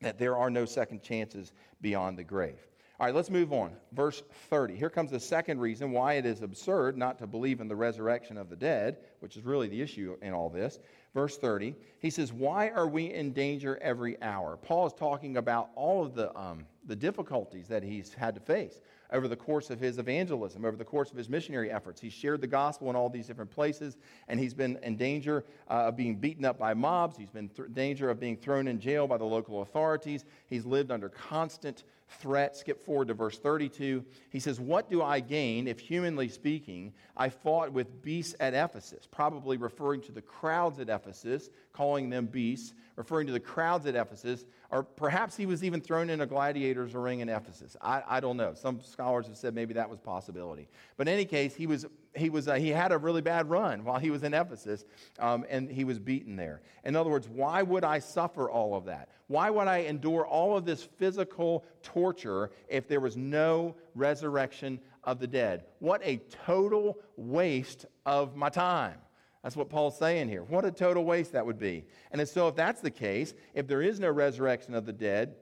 that 0.00 0.18
there 0.18 0.36
are 0.36 0.50
no 0.50 0.64
second 0.64 1.02
chances 1.02 1.52
beyond 1.80 2.18
the 2.18 2.24
grave. 2.24 2.58
All 3.00 3.06
right, 3.06 3.14
let's 3.14 3.30
move 3.30 3.52
on. 3.52 3.72
Verse 3.92 4.22
30. 4.50 4.76
Here 4.76 4.90
comes 4.90 5.10
the 5.10 5.18
second 5.18 5.58
reason 5.58 5.90
why 5.90 6.14
it 6.14 6.26
is 6.26 6.42
absurd 6.42 6.96
not 6.96 7.18
to 7.18 7.26
believe 7.26 7.60
in 7.60 7.66
the 7.66 7.74
resurrection 7.74 8.36
of 8.36 8.48
the 8.48 8.56
dead, 8.56 8.98
which 9.20 9.36
is 9.36 9.44
really 9.44 9.66
the 9.66 9.80
issue 9.80 10.16
in 10.22 10.32
all 10.32 10.48
this. 10.48 10.78
Verse 11.14 11.36
30, 11.36 11.74
he 11.98 12.10
says, 12.10 12.32
Why 12.32 12.68
are 12.70 12.86
we 12.86 13.12
in 13.12 13.32
danger 13.32 13.78
every 13.82 14.20
hour? 14.22 14.56
Paul 14.56 14.86
is 14.86 14.92
talking 14.92 15.36
about 15.36 15.70
all 15.74 16.04
of 16.04 16.14
the, 16.14 16.36
um, 16.38 16.64
the 16.86 16.96
difficulties 16.96 17.66
that 17.68 17.82
he's 17.82 18.14
had 18.14 18.34
to 18.34 18.40
face 18.40 18.80
over 19.12 19.28
the 19.28 19.36
course 19.36 19.70
of 19.70 19.78
his 19.78 19.98
evangelism, 19.98 20.64
over 20.64 20.76
the 20.76 20.84
course 20.84 21.10
of 21.10 21.16
his 21.16 21.28
missionary 21.28 21.70
efforts. 21.70 22.00
He's 22.00 22.12
shared 22.12 22.40
the 22.40 22.46
gospel 22.46 22.88
in 22.88 22.96
all 22.96 23.10
these 23.10 23.26
different 23.26 23.50
places, 23.50 23.98
and 24.28 24.40
he's 24.40 24.54
been 24.54 24.78
in 24.82 24.96
danger 24.96 25.44
uh, 25.68 25.88
of 25.88 25.96
being 25.96 26.16
beaten 26.16 26.44
up 26.44 26.58
by 26.58 26.72
mobs. 26.72 27.16
He's 27.16 27.30
been 27.30 27.50
in 27.58 27.72
danger 27.72 28.10
of 28.10 28.18
being 28.18 28.36
thrown 28.36 28.68
in 28.68 28.80
jail 28.80 29.06
by 29.06 29.18
the 29.18 29.24
local 29.24 29.62
authorities. 29.62 30.24
He's 30.46 30.64
lived 30.64 30.90
under 30.90 31.10
constant 31.10 31.84
threat. 32.14 32.56
Skip 32.56 32.84
forward 32.84 33.08
to 33.08 33.14
verse 33.14 33.38
32. 33.38 34.04
He 34.30 34.40
says, 34.40 34.60
What 34.60 34.90
do 34.90 35.02
I 35.02 35.20
gain 35.20 35.66
if, 35.66 35.78
humanly 35.80 36.28
speaking, 36.28 36.92
I 37.16 37.28
fought 37.28 37.72
with 37.72 38.02
beasts 38.02 38.34
at 38.40 38.54
Ephesus? 38.54 39.06
Probably 39.10 39.56
referring 39.56 40.00
to 40.02 40.12
the 40.12 40.22
crowds 40.22 40.78
at 40.78 40.88
Ephesus, 40.88 41.50
calling 41.72 42.10
them 42.10 42.26
beasts, 42.26 42.74
referring 42.96 43.26
to 43.26 43.32
the 43.32 43.40
crowds 43.40 43.86
at 43.86 43.94
Ephesus, 43.94 44.44
or 44.72 44.82
perhaps 44.82 45.36
he 45.36 45.44
was 45.44 45.62
even 45.62 45.82
thrown 45.82 46.08
in 46.08 46.22
a 46.22 46.26
gladiator's 46.26 46.94
ring 46.94 47.20
in 47.20 47.28
Ephesus. 47.28 47.76
I, 47.82 48.02
I 48.08 48.20
don't 48.20 48.38
know. 48.38 48.54
Some 48.54 48.80
scholars 48.80 49.26
have 49.26 49.36
said 49.36 49.54
maybe 49.54 49.74
that 49.74 49.88
was 49.88 50.00
possibility. 50.00 50.66
But 50.96 51.08
in 51.08 51.14
any 51.14 51.26
case, 51.26 51.54
he 51.54 51.66
was 51.66 51.84
he 52.14 52.30
was 52.30 52.48
uh, 52.48 52.54
he 52.54 52.70
had 52.70 52.90
a 52.90 52.96
really 52.96 53.20
bad 53.20 53.50
run 53.50 53.84
while 53.84 53.98
he 53.98 54.10
was 54.10 54.22
in 54.22 54.32
Ephesus, 54.32 54.86
um, 55.18 55.44
and 55.50 55.70
he 55.70 55.84
was 55.84 55.98
beaten 55.98 56.36
there. 56.36 56.62
In 56.84 56.96
other 56.96 57.10
words, 57.10 57.28
why 57.28 57.62
would 57.62 57.84
I 57.84 57.98
suffer 57.98 58.50
all 58.50 58.74
of 58.74 58.86
that? 58.86 59.10
Why 59.26 59.50
would 59.50 59.68
I 59.68 59.78
endure 59.80 60.26
all 60.26 60.56
of 60.56 60.64
this 60.64 60.82
physical 60.82 61.64
torture 61.82 62.50
if 62.66 62.88
there 62.88 63.00
was 63.00 63.14
no 63.14 63.76
resurrection 63.94 64.80
of 65.04 65.18
the 65.18 65.26
dead? 65.26 65.64
What 65.80 66.00
a 66.02 66.16
total 66.46 66.96
waste 67.16 67.84
of 68.06 68.36
my 68.36 68.48
time. 68.48 68.96
That's 69.42 69.56
what 69.56 69.68
Paul's 69.68 69.98
saying 69.98 70.28
here. 70.28 70.44
What 70.44 70.64
a 70.64 70.70
total 70.70 71.04
waste 71.04 71.32
that 71.32 71.44
would 71.44 71.58
be. 71.58 71.84
And 72.12 72.26
so, 72.28 72.48
if 72.48 72.54
that's 72.54 72.80
the 72.80 72.90
case, 72.90 73.34
if 73.54 73.66
there 73.66 73.82
is 73.82 73.98
no 73.98 74.10
resurrection 74.10 74.74
of 74.74 74.86
the 74.86 74.92
dead, 74.92 75.34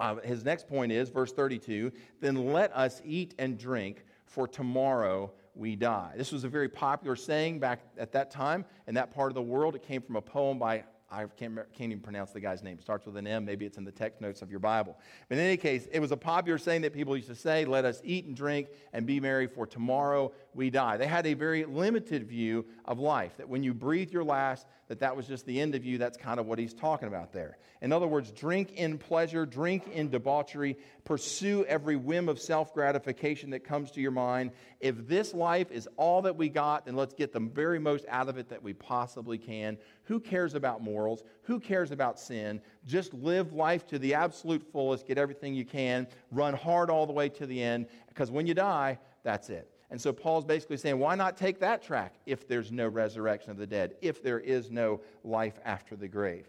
uh, 0.00 0.16
his 0.16 0.44
next 0.44 0.68
point 0.68 0.90
is, 0.92 1.10
verse 1.10 1.32
32, 1.32 1.92
then 2.20 2.52
let 2.52 2.74
us 2.76 3.00
eat 3.04 3.34
and 3.38 3.58
drink, 3.58 4.04
for 4.24 4.48
tomorrow 4.48 5.30
we 5.54 5.76
die. 5.76 6.12
This 6.16 6.32
was 6.32 6.44
a 6.44 6.48
very 6.48 6.68
popular 6.68 7.16
saying 7.16 7.60
back 7.60 7.80
at 7.96 8.12
that 8.12 8.30
time 8.30 8.64
in 8.86 8.94
that 8.94 9.14
part 9.14 9.30
of 9.30 9.34
the 9.34 9.42
world. 9.42 9.74
It 9.74 9.82
came 9.82 10.02
from 10.02 10.16
a 10.16 10.20
poem 10.20 10.58
by 10.58 10.84
I 11.10 11.24
can't, 11.26 11.54
can't 11.54 11.92
even 11.92 12.00
pronounce 12.00 12.32
the 12.32 12.40
guy's 12.40 12.64
name. 12.64 12.78
It 12.78 12.82
starts 12.82 13.06
with 13.06 13.16
an 13.16 13.28
M. 13.28 13.44
Maybe 13.44 13.64
it's 13.64 13.78
in 13.78 13.84
the 13.84 13.92
text 13.92 14.20
notes 14.20 14.42
of 14.42 14.50
your 14.50 14.58
Bible. 14.58 14.96
But 15.28 15.38
in 15.38 15.44
any 15.44 15.56
case, 15.56 15.86
it 15.92 16.00
was 16.00 16.10
a 16.10 16.16
popular 16.16 16.58
saying 16.58 16.82
that 16.82 16.92
people 16.92 17.16
used 17.16 17.28
to 17.28 17.36
say, 17.36 17.64
Let 17.64 17.84
us 17.84 18.00
eat 18.02 18.24
and 18.24 18.36
drink 18.36 18.68
and 18.92 19.06
be 19.06 19.20
merry, 19.20 19.46
for 19.46 19.66
tomorrow 19.66 20.32
we 20.52 20.68
die. 20.70 20.96
They 20.96 21.06
had 21.06 21.26
a 21.26 21.34
very 21.34 21.64
limited 21.64 22.26
view 22.26 22.66
of 22.84 22.98
life, 22.98 23.36
that 23.36 23.48
when 23.48 23.62
you 23.62 23.72
breathe 23.72 24.10
your 24.10 24.24
last, 24.24 24.66
that 24.88 25.00
that 25.00 25.16
was 25.16 25.26
just 25.26 25.46
the 25.46 25.60
end 25.60 25.74
of 25.74 25.84
you. 25.84 25.98
That's 25.98 26.16
kind 26.16 26.40
of 26.40 26.46
what 26.46 26.58
he's 26.58 26.74
talking 26.74 27.08
about 27.08 27.32
there. 27.32 27.58
In 27.82 27.92
other 27.92 28.06
words, 28.06 28.32
drink 28.32 28.72
in 28.72 28.98
pleasure, 28.98 29.44
drink 29.46 29.88
in 29.92 30.10
debauchery, 30.10 30.76
pursue 31.04 31.64
every 31.66 31.96
whim 31.96 32.28
of 32.28 32.40
self 32.40 32.72
gratification 32.72 33.50
that 33.50 33.60
comes 33.60 33.92
to 33.92 34.00
your 34.00 34.10
mind. 34.12 34.52
If 34.80 35.06
this 35.06 35.34
life 35.34 35.70
is 35.70 35.88
all 35.96 36.22
that 36.22 36.36
we 36.36 36.48
got, 36.48 36.86
then 36.86 36.96
let's 36.96 37.14
get 37.14 37.32
the 37.32 37.40
very 37.40 37.78
most 37.78 38.04
out 38.08 38.28
of 38.28 38.38
it 38.38 38.48
that 38.48 38.62
we 38.62 38.72
possibly 38.72 39.38
can. 39.38 39.78
Who 40.06 40.20
cares 40.20 40.54
about 40.54 40.82
morals? 40.82 41.22
Who 41.42 41.60
cares 41.60 41.90
about 41.90 42.18
sin? 42.18 42.60
Just 42.86 43.12
live 43.14 43.52
life 43.52 43.86
to 43.88 43.98
the 43.98 44.14
absolute 44.14 44.62
fullest, 44.72 45.06
get 45.06 45.18
everything 45.18 45.54
you 45.54 45.64
can, 45.64 46.06
run 46.30 46.54
hard 46.54 46.90
all 46.90 47.06
the 47.06 47.12
way 47.12 47.28
to 47.30 47.46
the 47.46 47.62
end, 47.62 47.86
because 48.08 48.30
when 48.30 48.46
you 48.46 48.54
die, 48.54 48.98
that's 49.22 49.50
it. 49.50 49.70
And 49.90 50.00
so 50.00 50.12
Paul's 50.12 50.44
basically 50.44 50.76
saying, 50.76 50.98
why 50.98 51.14
not 51.14 51.36
take 51.36 51.60
that 51.60 51.82
track 51.82 52.14
if 52.26 52.48
there's 52.48 52.72
no 52.72 52.88
resurrection 52.88 53.50
of 53.50 53.56
the 53.56 53.66
dead, 53.66 53.94
if 54.00 54.22
there 54.22 54.40
is 54.40 54.70
no 54.70 55.00
life 55.24 55.58
after 55.64 55.96
the 55.96 56.08
grave? 56.08 56.48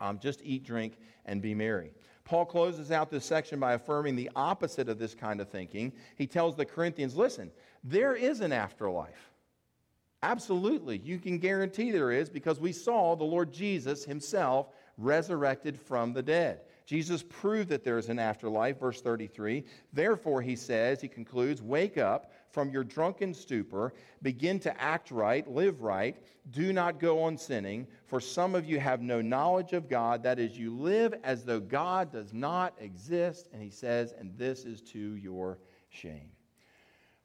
Um, 0.00 0.18
just 0.18 0.40
eat, 0.42 0.64
drink, 0.64 0.98
and 1.24 1.40
be 1.40 1.54
merry. 1.54 1.92
Paul 2.24 2.46
closes 2.46 2.90
out 2.90 3.10
this 3.10 3.24
section 3.24 3.60
by 3.60 3.74
affirming 3.74 4.16
the 4.16 4.30
opposite 4.34 4.88
of 4.88 4.98
this 4.98 5.14
kind 5.14 5.40
of 5.40 5.48
thinking. 5.48 5.92
He 6.16 6.26
tells 6.26 6.56
the 6.56 6.64
Corinthians 6.64 7.16
listen, 7.16 7.50
there 7.82 8.14
is 8.14 8.40
an 8.40 8.52
afterlife. 8.52 9.30
Absolutely. 10.24 11.02
You 11.04 11.18
can 11.18 11.38
guarantee 11.38 11.90
there 11.90 12.10
is 12.10 12.30
because 12.30 12.58
we 12.58 12.72
saw 12.72 13.14
the 13.14 13.24
Lord 13.24 13.52
Jesus 13.52 14.06
himself 14.06 14.68
resurrected 14.96 15.78
from 15.78 16.14
the 16.14 16.22
dead. 16.22 16.60
Jesus 16.86 17.22
proved 17.22 17.68
that 17.68 17.84
there 17.84 17.98
is 17.98 18.08
an 18.08 18.18
afterlife, 18.18 18.80
verse 18.80 19.02
33. 19.02 19.64
Therefore, 19.92 20.40
he 20.40 20.56
says, 20.56 21.02
he 21.02 21.08
concludes, 21.08 21.60
wake 21.60 21.98
up 21.98 22.32
from 22.50 22.70
your 22.70 22.84
drunken 22.84 23.34
stupor, 23.34 23.92
begin 24.22 24.58
to 24.60 24.80
act 24.80 25.10
right, 25.10 25.46
live 25.46 25.82
right, 25.82 26.16
do 26.52 26.72
not 26.72 26.98
go 26.98 27.22
on 27.22 27.36
sinning, 27.36 27.86
for 28.06 28.18
some 28.18 28.54
of 28.54 28.64
you 28.64 28.80
have 28.80 29.02
no 29.02 29.20
knowledge 29.20 29.74
of 29.74 29.90
God. 29.90 30.22
That 30.22 30.38
is, 30.38 30.56
you 30.56 30.74
live 30.74 31.14
as 31.22 31.44
though 31.44 31.60
God 31.60 32.10
does 32.10 32.32
not 32.32 32.74
exist. 32.80 33.50
And 33.52 33.62
he 33.62 33.70
says, 33.70 34.14
and 34.18 34.38
this 34.38 34.64
is 34.64 34.80
to 34.92 35.16
your 35.16 35.58
shame. 35.90 36.33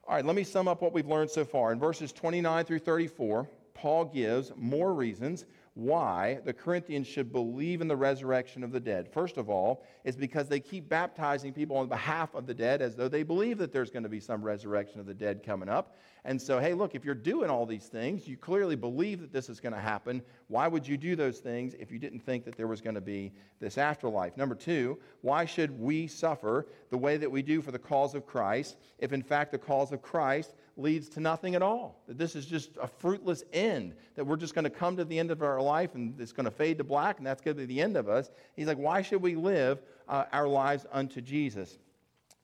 All 0.10 0.15
right, 0.15 0.26
let 0.26 0.36
me 0.36 0.43
sum 0.43 0.67
up 0.67 0.82
what 0.82 0.91
we've 0.91 1.06
learned 1.06 1.30
so 1.30 1.45
far. 1.45 1.72
In 1.72 1.78
verses 1.78 2.12
29 2.12 2.65
through 2.65 2.80
34, 2.80 3.48
Paul 3.76 4.06
gives 4.06 4.52
more 4.58 4.91
reasons 4.91 5.45
why 5.80 6.39
the 6.44 6.54
Corinthians 6.54 7.08
should 7.08 7.32
believe 7.32 7.82
in 7.82 7.88
the 7.88 7.96
resurrection 7.96 8.63
of 8.63 8.72
the 8.72 8.80
dead. 8.80 9.08
First 9.12 9.38
of 9.38 9.50
all, 9.50 9.84
is 10.04 10.15
because 10.15 10.48
they 10.48 10.60
keep 10.60 10.89
baptizing 10.89 11.54
people 11.54 11.78
on 11.78 11.88
behalf 11.88 12.36
of 12.36 12.46
the 12.46 12.54
dead 12.54 12.82
as 12.82 12.96
though 12.96 13.08
they 13.08 13.24
believe 13.24 13.58
that 13.58 13.72
there's 13.72 13.89
going 13.89 14.04
to 14.04 14.10
be 14.10 14.20
some 14.20 14.42
resurrection 14.42 15.00
of 15.00 15.06
the 15.06 15.13
dead 15.13 15.42
coming 15.44 15.70
up. 15.70 15.96
And 16.26 16.42
so, 16.42 16.60
hey, 16.60 16.74
look, 16.74 16.96
if 16.96 17.06
you're 17.06 17.15
doing 17.15 17.50
all 17.50 17.65
these 17.65 17.86
things, 17.86 18.28
you 18.28 18.36
clearly 18.36 18.76
believe 18.76 19.22
that 19.22 19.32
this 19.32 19.48
is 19.48 19.60
going 19.60 19.74
to 19.74 19.80
happen. 19.80 20.22
Why 20.48 20.68
would 20.68 20.86
you 20.86 20.98
do 20.98 21.15
those 21.15 21.39
things 21.39 21.76
if 21.80 21.92
you 21.92 22.00
didn't 22.00 22.20
think 22.20 22.44
that 22.46 22.58
there 22.58 22.68
was 22.68 22.82
going 22.82 22.96
to 22.96 23.02
be 23.02 23.32
this 23.60 23.78
afterlife? 23.78 24.36
Number 24.36 24.56
two, 24.56 25.00
why 25.22 25.46
should 25.46 25.80
we 25.80 26.08
suffer 26.08 26.68
the 26.89 26.98
way 26.98 27.18
that 27.18 27.32
we 27.32 27.42
do 27.42 27.62
for 27.62 27.72
the 27.72 27.80
cause 27.80 28.15
of 28.15 28.26
Christ 28.26 28.78
if, 28.98 29.13
in 29.13 29.24
fact, 29.24 29.52
the 29.52 29.58
cause 29.58 29.92
of 29.94 30.02
Christ 30.02 30.56
leads 30.80 31.10
to 31.10 31.20
nothing 31.20 31.56
at 31.56 31.62
all. 31.62 32.02
That 32.08 32.18
this 32.18 32.36
is 32.36 32.46
just 32.46 32.72
a 32.82 32.88
fruitless 32.88 33.44
end, 33.54 33.96
that 34.15 34.26
we're 34.26 34.38
just 34.38 34.56
going 34.56 34.63
to 34.63 34.70
come 34.70 34.96
to 34.98 35.06
the 35.06 35.20
end 35.20 35.30
of 35.30 35.42
our 35.42 35.62
life 35.62 35.96
and 35.96 36.20
it's 36.20 36.32
going 36.32 36.46
to 36.46 36.52
fade 36.52 36.78
to 36.78 36.84
black 36.84 37.18
and 37.18 37.28
that's 37.28 37.42
going 37.42 37.58
to 37.58 37.62
be 37.62 37.65
the 37.65 37.82
end 37.82 37.98
of 37.98 38.08
us. 38.08 38.30
He's 38.56 38.68
like, 38.68 38.78
why 38.78 39.02
should 39.02 39.22
we 39.22 39.36
live 39.36 39.82
uh, 40.08 40.26
our 40.32 40.48
lives 40.48 40.86
unto 40.92 41.22
Jesus? 41.22 41.78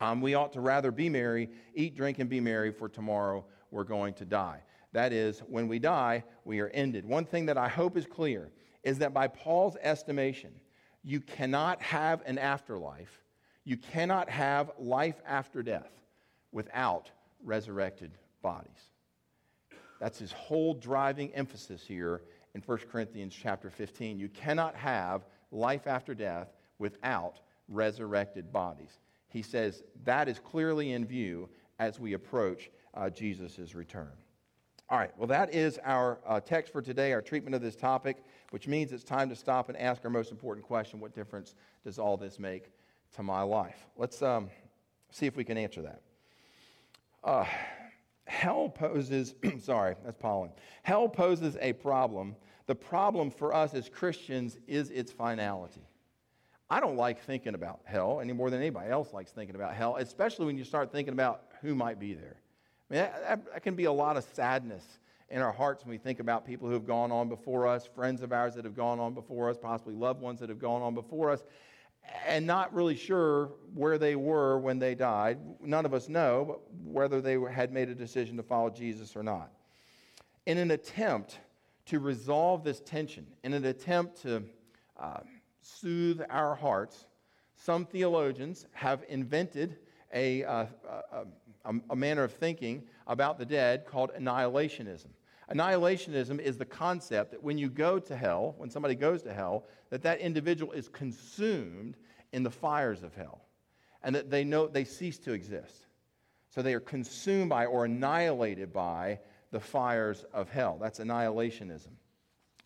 Um, 0.01 0.21
we 0.21 0.35
ought 0.35 0.51
to 0.53 0.61
rather 0.61 0.91
be 0.91 1.09
merry, 1.09 1.49
eat, 1.73 1.95
drink, 1.95 2.19
and 2.19 2.29
be 2.29 2.41
merry, 2.41 2.71
for 2.71 2.89
tomorrow 2.89 3.45
we're 3.71 3.85
going 3.85 4.13
to 4.15 4.25
die. 4.25 4.61
That 4.91 5.13
is, 5.13 5.39
when 5.47 5.67
we 5.67 5.79
die, 5.79 6.23
we 6.43 6.59
are 6.59 6.69
ended. 6.69 7.05
One 7.05 7.25
thing 7.25 7.45
that 7.45 7.57
I 7.57 7.69
hope 7.69 7.97
is 7.97 8.05
clear 8.05 8.51
is 8.83 8.99
that 8.99 9.13
by 9.13 9.27
Paul's 9.27 9.77
estimation, 9.81 10.51
you 11.03 11.21
cannot 11.21 11.81
have 11.81 12.21
an 12.25 12.37
afterlife, 12.37 13.21
you 13.63 13.77
cannot 13.77 14.29
have 14.29 14.71
life 14.77 15.21
after 15.25 15.63
death 15.63 15.91
without 16.51 17.09
resurrected 17.43 18.11
bodies. 18.45 18.91
That's 19.99 20.19
his 20.19 20.31
whole 20.31 20.75
driving 20.75 21.33
emphasis 21.33 21.81
here 21.83 22.21
in 22.53 22.61
1 22.61 22.77
Corinthians 22.91 23.35
chapter 23.35 23.71
15. 23.71 24.19
You 24.19 24.29
cannot 24.29 24.75
have 24.75 25.25
life 25.51 25.87
after 25.87 26.13
death 26.13 26.53
without 26.77 27.39
resurrected 27.67 28.53
bodies. 28.53 28.99
He 29.29 29.41
says 29.41 29.81
that 30.03 30.29
is 30.29 30.37
clearly 30.37 30.91
in 30.91 31.07
view 31.07 31.49
as 31.79 31.99
we 31.99 32.13
approach 32.13 32.69
uh, 32.93 33.09
Jesus' 33.09 33.73
return. 33.73 34.11
All 34.91 34.99
right, 34.99 35.17
well, 35.17 35.27
that 35.27 35.55
is 35.55 35.79
our 35.83 36.19
uh, 36.27 36.39
text 36.39 36.71
for 36.71 36.83
today, 36.83 37.13
our 37.13 37.23
treatment 37.23 37.55
of 37.55 37.63
this 37.63 37.75
topic, 37.75 38.23
which 38.51 38.67
means 38.67 38.91
it's 38.91 39.03
time 39.03 39.27
to 39.29 39.35
stop 39.35 39.69
and 39.69 39.77
ask 39.79 40.05
our 40.05 40.11
most 40.11 40.29
important 40.29 40.67
question 40.67 40.99
what 40.99 41.15
difference 41.15 41.55
does 41.83 41.97
all 41.97 42.15
this 42.15 42.37
make 42.37 42.69
to 43.15 43.23
my 43.23 43.41
life? 43.41 43.87
Let's 43.97 44.21
um, 44.21 44.51
see 45.09 45.25
if 45.25 45.35
we 45.35 45.43
can 45.43 45.57
answer 45.57 45.81
that. 45.81 46.01
Uh, 47.23 47.45
hell 48.25 48.69
poses, 48.69 49.35
sorry, 49.59 49.95
that's 50.03 50.17
pollen. 50.17 50.51
Hell 50.83 51.07
poses 51.07 51.57
a 51.61 51.73
problem. 51.73 52.35
The 52.67 52.75
problem 52.75 53.29
for 53.29 53.53
us 53.53 53.73
as 53.73 53.89
Christians 53.89 54.57
is 54.67 54.89
its 54.89 55.11
finality. 55.11 55.81
I 56.69 56.79
don't 56.79 56.95
like 56.95 57.21
thinking 57.21 57.53
about 57.53 57.81
hell 57.83 58.19
any 58.21 58.33
more 58.33 58.49
than 58.49 58.59
anybody 58.59 58.89
else 58.89 59.13
likes 59.13 59.31
thinking 59.31 59.55
about 59.55 59.75
hell, 59.75 59.97
especially 59.97 60.47
when 60.47 60.57
you 60.57 60.63
start 60.63 60.91
thinking 60.91 61.13
about 61.13 61.43
who 61.61 61.75
might 61.75 61.99
be 61.99 62.15
there. 62.15 62.37
I 62.89 62.93
mean, 62.93 63.03
that, 63.03 63.45
that 63.53 63.63
can 63.63 63.75
be 63.75 63.85
a 63.85 63.91
lot 63.91 64.17
of 64.17 64.23
sadness 64.33 64.83
in 65.29 65.41
our 65.41 65.51
hearts 65.51 65.83
when 65.83 65.91
we 65.91 65.97
think 65.97 66.19
about 66.19 66.45
people 66.45 66.67
who 66.67 66.73
have 66.73 66.87
gone 66.87 67.11
on 67.11 67.29
before 67.29 67.67
us, 67.67 67.85
friends 67.85 68.21
of 68.21 68.31
ours 68.31 68.55
that 68.55 68.65
have 68.65 68.75
gone 68.75 68.99
on 68.99 69.13
before 69.13 69.49
us, 69.49 69.57
possibly 69.57 69.93
loved 69.93 70.21
ones 70.21 70.39
that 70.39 70.49
have 70.49 70.59
gone 70.59 70.81
on 70.81 70.95
before 70.95 71.29
us 71.29 71.43
and 72.25 72.45
not 72.45 72.73
really 72.73 72.95
sure 72.95 73.51
where 73.73 73.97
they 73.97 74.15
were 74.15 74.57
when 74.59 74.79
they 74.79 74.95
died. 74.95 75.37
None 75.61 75.85
of 75.85 75.93
us 75.93 76.09
know 76.09 76.61
whether 76.83 77.21
they 77.21 77.37
had 77.39 77.71
made 77.71 77.89
a 77.89 77.95
decision 77.95 78.37
to 78.37 78.43
follow 78.43 78.69
Jesus 78.69 79.15
or 79.15 79.23
not. 79.23 79.51
In 80.45 80.57
an 80.57 80.71
attempt 80.71 81.39
to 81.87 81.99
resolve 81.99 82.63
this 82.63 82.79
tension, 82.81 83.27
in 83.43 83.53
an 83.53 83.65
attempt 83.65 84.21
to 84.23 84.43
uh, 84.99 85.19
soothe 85.61 86.21
our 86.29 86.55
hearts, 86.55 87.05
some 87.55 87.85
theologians 87.85 88.65
have 88.73 89.03
invented 89.09 89.77
a, 90.13 90.43
uh, 90.43 90.65
a, 91.65 91.73
a 91.89 91.95
manner 91.95 92.23
of 92.23 92.33
thinking 92.33 92.83
about 93.07 93.37
the 93.37 93.45
dead 93.45 93.85
called 93.85 94.11
annihilationism. 94.17 95.09
Annihilationism 95.53 96.39
is 96.39 96.57
the 96.57 96.65
concept 96.65 97.31
that 97.31 97.43
when 97.43 97.57
you 97.57 97.69
go 97.69 97.99
to 97.99 98.15
hell, 98.15 98.55
when 98.57 98.69
somebody 98.69 98.95
goes 98.95 99.21
to 99.23 99.33
hell, 99.33 99.65
that 99.89 100.01
that 100.01 100.19
individual 100.19 100.71
is 100.71 100.87
consumed 100.87 101.97
in 102.33 102.43
the 102.43 102.49
fires 102.49 103.03
of 103.03 103.13
hell 103.15 103.41
and 104.03 104.15
that 104.15 104.29
they 104.29 104.43
know 104.43 104.67
they 104.67 104.83
cease 104.83 105.19
to 105.19 105.33
exist. 105.33 105.87
So 106.49 106.61
they 106.61 106.73
are 106.73 106.79
consumed 106.79 107.49
by 107.49 107.65
or 107.65 107.85
annihilated 107.85 108.73
by 108.73 109.19
the 109.51 109.59
fires 109.59 110.25
of 110.33 110.49
hell. 110.49 110.77
That's 110.81 110.99
annihilationism. 110.99 111.91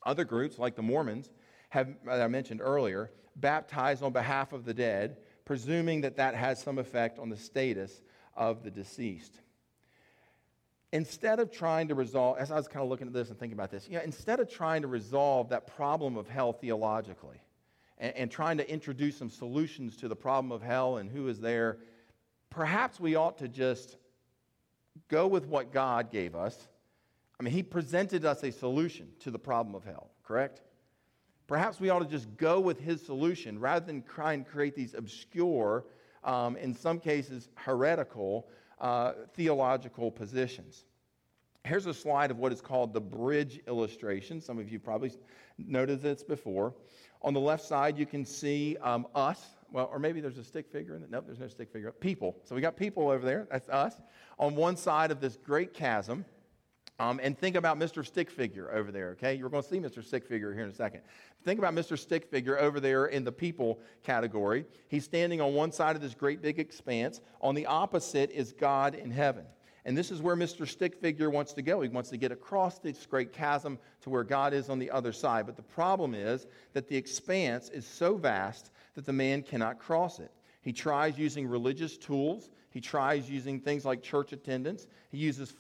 Other 0.06 0.24
groups, 0.24 0.58
like 0.58 0.76
the 0.76 0.82
Mormons, 0.82 1.30
have, 1.70 1.90
as 2.10 2.22
I 2.22 2.28
mentioned 2.28 2.62
earlier, 2.62 3.12
baptized 3.36 4.04
on 4.04 4.14
behalf 4.14 4.54
of 4.54 4.64
the 4.64 4.74
dead, 4.74 5.18
presuming 5.44 6.02
that 6.02 6.16
that 6.18 6.36
has 6.36 6.62
some 6.62 6.78
effect 6.78 7.20
on 7.20 7.30
the 7.30 7.38
status 7.38 8.02
of 8.36 8.64
the 8.64 8.72
deceased 8.72 9.42
instead 10.92 11.40
of 11.40 11.52
trying 11.52 11.88
to 11.90 11.96
resolve, 11.96 12.38
as 12.40 12.52
I 12.52 12.56
was 12.56 12.68
kind 12.68 12.84
of 12.84 12.90
looking 12.90 13.08
at 13.08 13.14
this 13.14 13.30
and 13.30 13.38
thinking 13.38 13.58
about 13.58 13.72
this, 13.72 13.88
you 13.88 13.98
know, 13.98 14.04
instead 14.04 14.40
of 14.40 14.50
trying 14.50 14.82
to 14.82 14.88
resolve 14.88 15.50
that 15.50 15.68
problem 15.68 16.18
of 16.18 16.28
hell 16.28 16.54
theologically 16.54 17.42
and, 17.98 18.16
and 18.16 18.32
trying 18.32 18.58
to 18.58 18.70
introduce 18.70 19.18
some 19.18 19.30
solutions 19.30 19.96
to 19.98 20.08
the 20.08 20.16
problem 20.16 20.52
of 20.52 20.62
hell 20.62 20.98
and 20.98 21.10
who 21.10 21.28
is 21.28 21.40
there, 21.40 21.78
perhaps 22.50 23.00
we 23.00 23.16
ought 23.16 23.38
to 23.38 23.48
just 23.48 23.98
go 25.08 25.28
with 25.28 25.46
what 25.46 25.72
God 25.72 26.12
gave 26.12 26.36
us. 26.36 26.68
I 27.40 27.44
mean, 27.44 27.54
He 27.54 27.64
presented 27.64 28.26
us 28.26 28.44
a 28.44 28.52
solution 28.52 29.10
to 29.20 29.32
the 29.32 29.40
problem 29.40 29.76
of 29.76 29.86
hell, 29.86 30.10
correct? 30.24 30.62
Perhaps 31.48 31.80
we 31.80 31.90
ought 31.90 32.00
to 32.00 32.06
just 32.06 32.36
go 32.38 32.60
with 32.60 32.80
His 32.80 33.06
solution 33.06 33.60
rather 33.60 33.86
than 33.86 34.02
try 34.04 34.34
and 34.34 34.46
create 34.46 34.76
these 34.76 34.94
obscure, 34.94 35.86
um, 36.24 36.58
in 36.58 36.74
some 36.74 37.00
cases 37.00 37.48
heretical, 37.56 38.48
uh, 38.80 39.14
theological 39.34 40.12
positions. 40.12 40.86
Here's 41.66 41.86
a 41.86 41.94
slide 41.94 42.32
of 42.32 42.38
what 42.38 42.52
is 42.52 42.62
called 42.62 42.94
the 42.94 43.02
bridge 43.02 43.60
illustration. 43.68 44.40
Some 44.42 44.60
of 44.60 44.72
you 44.72 44.80
probably 44.80 45.12
noted 45.58 46.02
this 46.02 46.24
before. 46.24 46.74
On 47.22 47.34
the 47.34 47.40
left 47.40 47.66
side, 47.66 47.98
you 47.98 48.06
can 48.06 48.26
see 48.26 48.78
um, 48.82 49.06
us. 49.14 49.46
Well, 49.72 49.90
or 49.92 50.00
maybe 50.00 50.22
there's 50.22 50.38
a 50.38 50.44
stick 50.44 50.72
figure 50.72 50.96
in 50.96 51.04
it. 51.04 51.12
Nope, 51.12 51.26
there's 51.28 51.40
no 51.40 51.48
stick 51.48 51.72
figure. 51.72 51.92
People. 51.92 52.38
So 52.44 52.56
we 52.56 52.62
got 52.62 52.76
people 52.78 53.10
over 53.10 53.26
there. 53.26 53.48
That's 53.52 53.70
us. 53.70 54.02
On 54.40 54.56
one 54.56 54.78
side 54.78 55.12
of 55.12 55.20
this 55.20 55.38
great 55.38 55.74
chasm. 55.74 56.26
Um, 57.00 57.20
and 57.24 57.38
think 57.38 57.56
about 57.56 57.80
Mr. 57.80 58.06
Stick 58.06 58.30
Figure 58.30 58.72
over 58.74 58.92
there, 58.92 59.12
okay? 59.12 59.34
You're 59.34 59.50
going 59.50 59.64
to 59.64 59.70
see 59.70 59.80
Mr. 59.80 60.04
Stick 60.04 60.26
Figure 60.26 60.54
here 60.54 60.64
in 60.64 60.70
a 60.70 60.74
second. 60.74 61.02
Think 61.46 61.58
about 61.58 61.74
Mr. 61.74 61.98
Stick 61.98 62.30
Figure 62.30 62.60
over 62.60 62.82
there 62.82 63.06
in 63.06 63.24
the 63.24 63.32
people 63.32 63.80
category. 64.04 64.66
He's 64.90 65.06
standing 65.06 65.40
on 65.40 65.54
one 65.54 65.72
side 65.72 65.96
of 65.96 66.02
this 66.02 66.14
great 66.14 66.42
big 66.42 66.60
expanse. 66.60 67.22
On 67.42 67.56
the 67.56 67.66
opposite 67.66 68.32
is 68.32 68.52
God 68.52 68.96
in 68.96 69.12
heaven. 69.12 69.46
And 69.86 69.98
this 69.98 70.12
is 70.12 70.22
where 70.22 70.36
Mr. 70.36 70.68
Stick 70.68 71.00
Figure 71.00 71.30
wants 71.30 71.54
to 71.54 71.62
go. 71.62 71.80
He 71.80 71.88
wants 71.88 72.10
to 72.10 72.18
get 72.18 72.34
across 72.34 72.80
this 72.80 73.06
great 73.06 73.32
chasm 73.32 73.80
to 74.02 74.10
where 74.10 74.26
God 74.26 74.54
is 74.54 74.70
on 74.70 74.78
the 74.78 74.92
other 74.92 75.14
side. 75.14 75.46
But 75.46 75.56
the 75.56 75.64
problem 75.64 76.14
is 76.14 76.48
that 76.74 76.90
the 76.90 76.98
expanse 76.98 77.70
is 77.70 77.88
so 77.88 78.18
vast 78.18 78.72
that 78.96 79.06
the 79.06 79.14
man 79.14 79.42
cannot 79.42 79.80
cross 79.80 80.20
it. 80.20 80.32
He 80.62 80.74
tries 80.74 81.18
using 81.18 81.48
religious 81.48 81.98
tools. 81.98 82.50
He 82.72 82.82
tries 82.82 83.30
using 83.30 83.60
things 83.60 83.84
like 83.84 84.02
church 84.02 84.32
attendance. 84.32 84.88
He 85.12 85.18
uses 85.18 85.54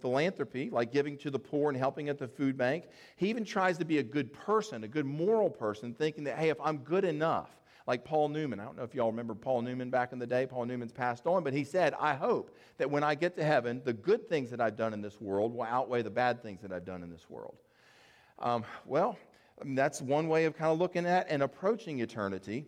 philanthropy, 0.00 0.70
like 0.70 0.92
giving 0.92 1.16
to 1.18 1.30
the 1.30 1.38
poor 1.38 1.70
and 1.70 1.78
helping 1.78 2.08
at 2.08 2.18
the 2.18 2.26
food 2.26 2.56
bank. 2.56 2.84
He 3.16 3.28
even 3.28 3.44
tries 3.44 3.78
to 3.78 3.84
be 3.84 3.98
a 3.98 4.02
good 4.02 4.32
person, 4.32 4.82
a 4.82 4.88
good 4.88 5.06
moral 5.06 5.50
person, 5.50 5.94
thinking 5.94 6.24
that, 6.24 6.36
hey, 6.36 6.48
if 6.48 6.58
I'm 6.60 6.78
good 6.78 7.04
enough, 7.04 7.50
like 7.86 8.04
Paul 8.04 8.28
Newman. 8.28 8.60
I 8.60 8.64
don't 8.64 8.76
know 8.76 8.84
if 8.84 8.94
y'all 8.94 9.10
remember 9.10 9.34
Paul 9.34 9.62
Newman 9.62 9.90
back 9.90 10.12
in 10.12 10.18
the 10.18 10.26
day. 10.26 10.46
Paul 10.46 10.66
Newman's 10.66 10.92
passed 10.92 11.26
on, 11.26 11.42
but 11.42 11.52
he 11.52 11.64
said, 11.64 11.94
I 11.98 12.14
hope 12.14 12.56
that 12.78 12.88
when 12.88 13.02
I 13.02 13.16
get 13.16 13.34
to 13.36 13.44
heaven, 13.44 13.82
the 13.84 13.92
good 13.92 14.28
things 14.28 14.50
that 14.50 14.60
I've 14.60 14.76
done 14.76 14.92
in 14.92 15.02
this 15.02 15.20
world 15.20 15.54
will 15.54 15.64
outweigh 15.64 16.02
the 16.02 16.10
bad 16.10 16.40
things 16.42 16.60
that 16.62 16.72
I've 16.72 16.84
done 16.84 17.02
in 17.02 17.10
this 17.10 17.28
world. 17.28 17.56
Um, 18.38 18.64
well, 18.86 19.18
I 19.60 19.64
mean, 19.64 19.74
that's 19.74 20.00
one 20.00 20.28
way 20.28 20.44
of 20.44 20.56
kind 20.56 20.70
of 20.70 20.78
looking 20.78 21.04
at 21.04 21.26
and 21.28 21.42
approaching 21.42 22.00
eternity. 22.00 22.64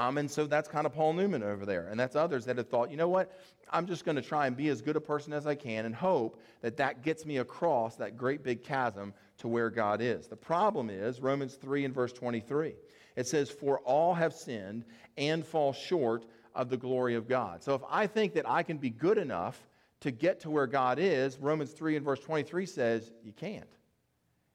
Um, 0.00 0.16
and 0.16 0.30
so 0.30 0.46
that's 0.46 0.66
kind 0.66 0.86
of 0.86 0.94
Paul 0.94 1.12
Newman 1.12 1.42
over 1.42 1.66
there. 1.66 1.88
And 1.88 2.00
that's 2.00 2.16
others 2.16 2.46
that 2.46 2.56
have 2.56 2.68
thought, 2.68 2.90
you 2.90 2.96
know 2.96 3.10
what? 3.10 3.38
I'm 3.70 3.86
just 3.86 4.06
going 4.06 4.16
to 4.16 4.22
try 4.22 4.46
and 4.46 4.56
be 4.56 4.68
as 4.68 4.80
good 4.80 4.96
a 4.96 5.00
person 5.00 5.34
as 5.34 5.46
I 5.46 5.54
can 5.54 5.84
and 5.84 5.94
hope 5.94 6.40
that 6.62 6.78
that 6.78 7.02
gets 7.02 7.26
me 7.26 7.36
across 7.36 7.96
that 7.96 8.16
great 8.16 8.42
big 8.42 8.64
chasm 8.64 9.12
to 9.38 9.48
where 9.48 9.68
God 9.68 10.00
is. 10.00 10.26
The 10.26 10.36
problem 10.36 10.88
is 10.88 11.20
Romans 11.20 11.56
3 11.56 11.84
and 11.84 11.94
verse 11.94 12.14
23. 12.14 12.76
It 13.16 13.26
says, 13.26 13.50
For 13.50 13.80
all 13.80 14.14
have 14.14 14.32
sinned 14.32 14.86
and 15.18 15.44
fall 15.44 15.74
short 15.74 16.24
of 16.54 16.70
the 16.70 16.78
glory 16.78 17.14
of 17.14 17.28
God. 17.28 17.62
So 17.62 17.74
if 17.74 17.82
I 17.90 18.06
think 18.06 18.32
that 18.34 18.48
I 18.48 18.62
can 18.62 18.78
be 18.78 18.88
good 18.88 19.18
enough 19.18 19.68
to 20.00 20.10
get 20.10 20.40
to 20.40 20.50
where 20.50 20.66
God 20.66 20.98
is, 20.98 21.38
Romans 21.38 21.72
3 21.72 21.96
and 21.96 22.04
verse 22.06 22.20
23 22.20 22.64
says, 22.64 23.12
You 23.22 23.32
can't. 23.32 23.68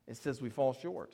It 0.08 0.18
says 0.18 0.42
we 0.42 0.50
fall 0.50 0.74
short. 0.74 1.14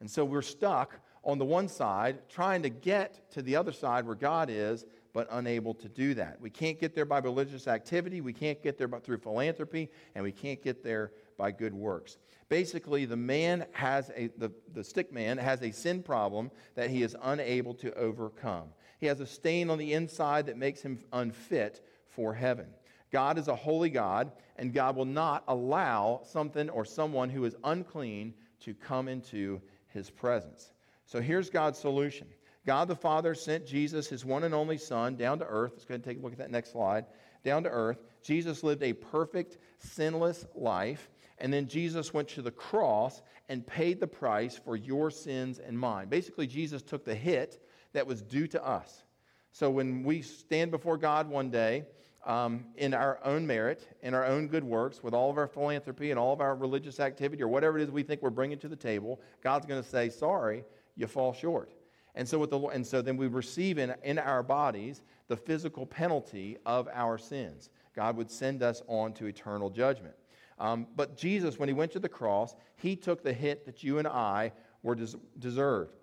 And 0.00 0.10
so 0.10 0.24
we're 0.24 0.40
stuck 0.40 0.98
on 1.26 1.38
the 1.38 1.44
one 1.44 1.68
side 1.68 2.18
trying 2.28 2.62
to 2.62 2.70
get 2.70 3.30
to 3.32 3.42
the 3.42 3.56
other 3.56 3.72
side 3.72 4.06
where 4.06 4.14
God 4.14 4.48
is, 4.48 4.86
but 5.12 5.26
unable 5.32 5.74
to 5.74 5.88
do 5.88 6.14
that. 6.14 6.40
We 6.40 6.50
can't 6.50 6.78
get 6.78 6.94
there 6.94 7.04
by 7.04 7.18
religious 7.18 7.66
activity, 7.66 8.20
we 8.20 8.32
can't 8.32 8.62
get 8.62 8.78
there 8.78 8.88
by, 8.88 9.00
through 9.00 9.18
philanthropy, 9.18 9.90
and 10.14 10.22
we 10.22 10.32
can't 10.32 10.62
get 10.62 10.84
there 10.84 11.12
by 11.36 11.50
good 11.50 11.74
works. 11.74 12.16
Basically, 12.48 13.06
the 13.06 13.16
man 13.16 13.66
has 13.72 14.10
a 14.14 14.28
the, 14.38 14.52
the 14.72 14.84
stick 14.84 15.12
man 15.12 15.36
has 15.36 15.62
a 15.62 15.72
sin 15.72 16.02
problem 16.02 16.50
that 16.76 16.90
he 16.90 17.02
is 17.02 17.16
unable 17.22 17.74
to 17.74 17.92
overcome. 17.94 18.68
He 19.00 19.06
has 19.06 19.20
a 19.20 19.26
stain 19.26 19.68
on 19.68 19.78
the 19.78 19.94
inside 19.94 20.46
that 20.46 20.56
makes 20.56 20.80
him 20.80 21.00
unfit 21.12 21.84
for 22.08 22.32
heaven. 22.32 22.66
God 23.10 23.36
is 23.36 23.48
a 23.48 23.56
holy 23.56 23.90
God, 23.90 24.30
and 24.56 24.72
God 24.72 24.94
will 24.94 25.04
not 25.04 25.42
allow 25.48 26.20
something 26.24 26.70
or 26.70 26.84
someone 26.84 27.30
who 27.30 27.44
is 27.44 27.56
unclean 27.64 28.32
to 28.60 28.74
come 28.74 29.08
into 29.08 29.60
his 29.88 30.08
presence. 30.08 30.72
So 31.06 31.20
here's 31.20 31.50
God's 31.50 31.78
solution 31.78 32.26
God 32.66 32.88
the 32.88 32.96
Father 32.96 33.34
sent 33.34 33.66
Jesus, 33.66 34.08
his 34.08 34.24
one 34.24 34.44
and 34.44 34.54
only 34.54 34.76
Son, 34.76 35.16
down 35.16 35.38
to 35.38 35.46
earth. 35.46 35.72
Let's 35.74 35.84
go 35.84 35.94
ahead 35.94 36.00
and 36.00 36.04
take 36.04 36.18
a 36.18 36.22
look 36.22 36.32
at 36.32 36.38
that 36.38 36.50
next 36.50 36.72
slide. 36.72 37.06
Down 37.44 37.62
to 37.62 37.70
earth. 37.70 37.98
Jesus 38.22 38.64
lived 38.64 38.82
a 38.82 38.92
perfect, 38.92 39.58
sinless 39.78 40.44
life. 40.54 41.08
And 41.38 41.52
then 41.52 41.68
Jesus 41.68 42.12
went 42.12 42.28
to 42.30 42.42
the 42.42 42.50
cross 42.50 43.22
and 43.48 43.64
paid 43.64 44.00
the 44.00 44.06
price 44.06 44.58
for 44.58 44.74
your 44.74 45.10
sins 45.10 45.60
and 45.60 45.78
mine. 45.78 46.08
Basically, 46.08 46.46
Jesus 46.46 46.82
took 46.82 47.04
the 47.04 47.14
hit 47.14 47.62
that 47.92 48.06
was 48.06 48.20
due 48.22 48.48
to 48.48 48.66
us. 48.66 49.04
So 49.52 49.70
when 49.70 50.02
we 50.02 50.22
stand 50.22 50.70
before 50.70 50.98
God 50.98 51.28
one 51.28 51.50
day, 51.50 51.84
um, 52.26 52.64
in 52.74 52.92
our 52.92 53.20
own 53.24 53.46
merit, 53.46 53.86
in 54.02 54.12
our 54.12 54.26
own 54.26 54.48
good 54.48 54.64
works, 54.64 55.02
with 55.02 55.14
all 55.14 55.30
of 55.30 55.38
our 55.38 55.46
philanthropy 55.46 56.10
and 56.10 56.18
all 56.18 56.32
of 56.32 56.40
our 56.40 56.56
religious 56.56 56.98
activity 56.98 57.42
or 57.42 57.48
whatever 57.48 57.78
it 57.78 57.84
is 57.84 57.90
we 57.90 58.02
think 58.02 58.20
we're 58.20 58.30
bringing 58.30 58.58
to 58.58 58.68
the 58.68 58.76
table, 58.76 59.20
God's 59.42 59.64
going 59.64 59.80
to 59.80 59.88
say, 59.88 60.08
Sorry, 60.08 60.64
you 60.96 61.06
fall 61.06 61.32
short. 61.32 61.72
And 62.14 62.26
so, 62.26 62.38
with 62.38 62.50
the, 62.50 62.58
and 62.58 62.86
so 62.86 63.02
then 63.02 63.16
we 63.16 63.26
receive 63.26 63.78
in, 63.78 63.94
in 64.02 64.18
our 64.18 64.42
bodies 64.42 65.02
the 65.28 65.36
physical 65.36 65.86
penalty 65.86 66.56
of 66.64 66.88
our 66.92 67.18
sins. 67.18 67.70
God 67.94 68.16
would 68.16 68.30
send 68.30 68.62
us 68.62 68.82
on 68.88 69.12
to 69.14 69.26
eternal 69.26 69.70
judgment. 69.70 70.14
Um, 70.58 70.86
but 70.96 71.16
Jesus, 71.16 71.58
when 71.58 71.68
he 71.68 71.74
went 71.74 71.92
to 71.92 71.98
the 71.98 72.08
cross, 72.08 72.54
he 72.76 72.96
took 72.96 73.22
the 73.22 73.32
hit 73.32 73.66
that 73.66 73.82
you 73.84 73.98
and 73.98 74.08
I 74.08 74.52
were 74.82 74.94
des- 74.94 75.18
deserved 75.38 75.96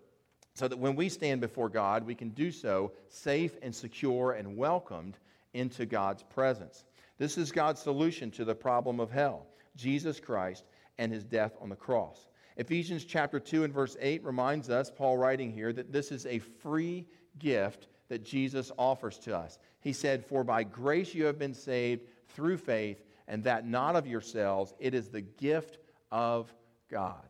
so 0.53 0.67
that 0.67 0.77
when 0.77 0.95
we 0.95 1.09
stand 1.09 1.41
before 1.41 1.69
God, 1.69 2.05
we 2.05 2.15
can 2.15 2.29
do 2.29 2.51
so 2.51 2.91
safe 3.07 3.57
and 3.61 3.73
secure 3.73 4.33
and 4.33 4.55
welcomed 4.55 5.17
into 5.53 5.85
God's 5.85 6.23
presence. 6.23 6.85
This 7.17 7.37
is 7.37 7.51
God's 7.51 7.81
solution 7.81 8.29
to 8.31 8.45
the 8.45 8.55
problem 8.55 8.99
of 8.99 9.11
hell 9.11 9.47
Jesus 9.75 10.19
Christ 10.19 10.65
and 10.99 11.11
his 11.11 11.23
death 11.23 11.53
on 11.59 11.69
the 11.69 11.75
cross. 11.75 12.27
Ephesians 12.57 13.05
chapter 13.05 13.39
2 13.39 13.63
and 13.63 13.73
verse 13.73 13.97
8 13.99 14.23
reminds 14.23 14.69
us, 14.69 14.91
Paul 14.91 15.17
writing 15.17 15.51
here, 15.51 15.73
that 15.73 15.91
this 15.91 16.11
is 16.11 16.25
a 16.25 16.39
free 16.39 17.05
gift 17.39 17.87
that 18.09 18.23
Jesus 18.23 18.71
offers 18.77 19.17
to 19.19 19.35
us. 19.35 19.57
He 19.81 19.93
said, 19.93 20.25
For 20.25 20.43
by 20.43 20.63
grace 20.63 21.15
you 21.15 21.25
have 21.25 21.39
been 21.39 21.53
saved 21.53 22.03
through 22.29 22.57
faith, 22.57 23.03
and 23.27 23.43
that 23.43 23.67
not 23.67 23.95
of 23.95 24.05
yourselves, 24.05 24.73
it 24.79 24.93
is 24.93 25.09
the 25.09 25.21
gift 25.21 25.79
of 26.11 26.53
God. 26.89 27.27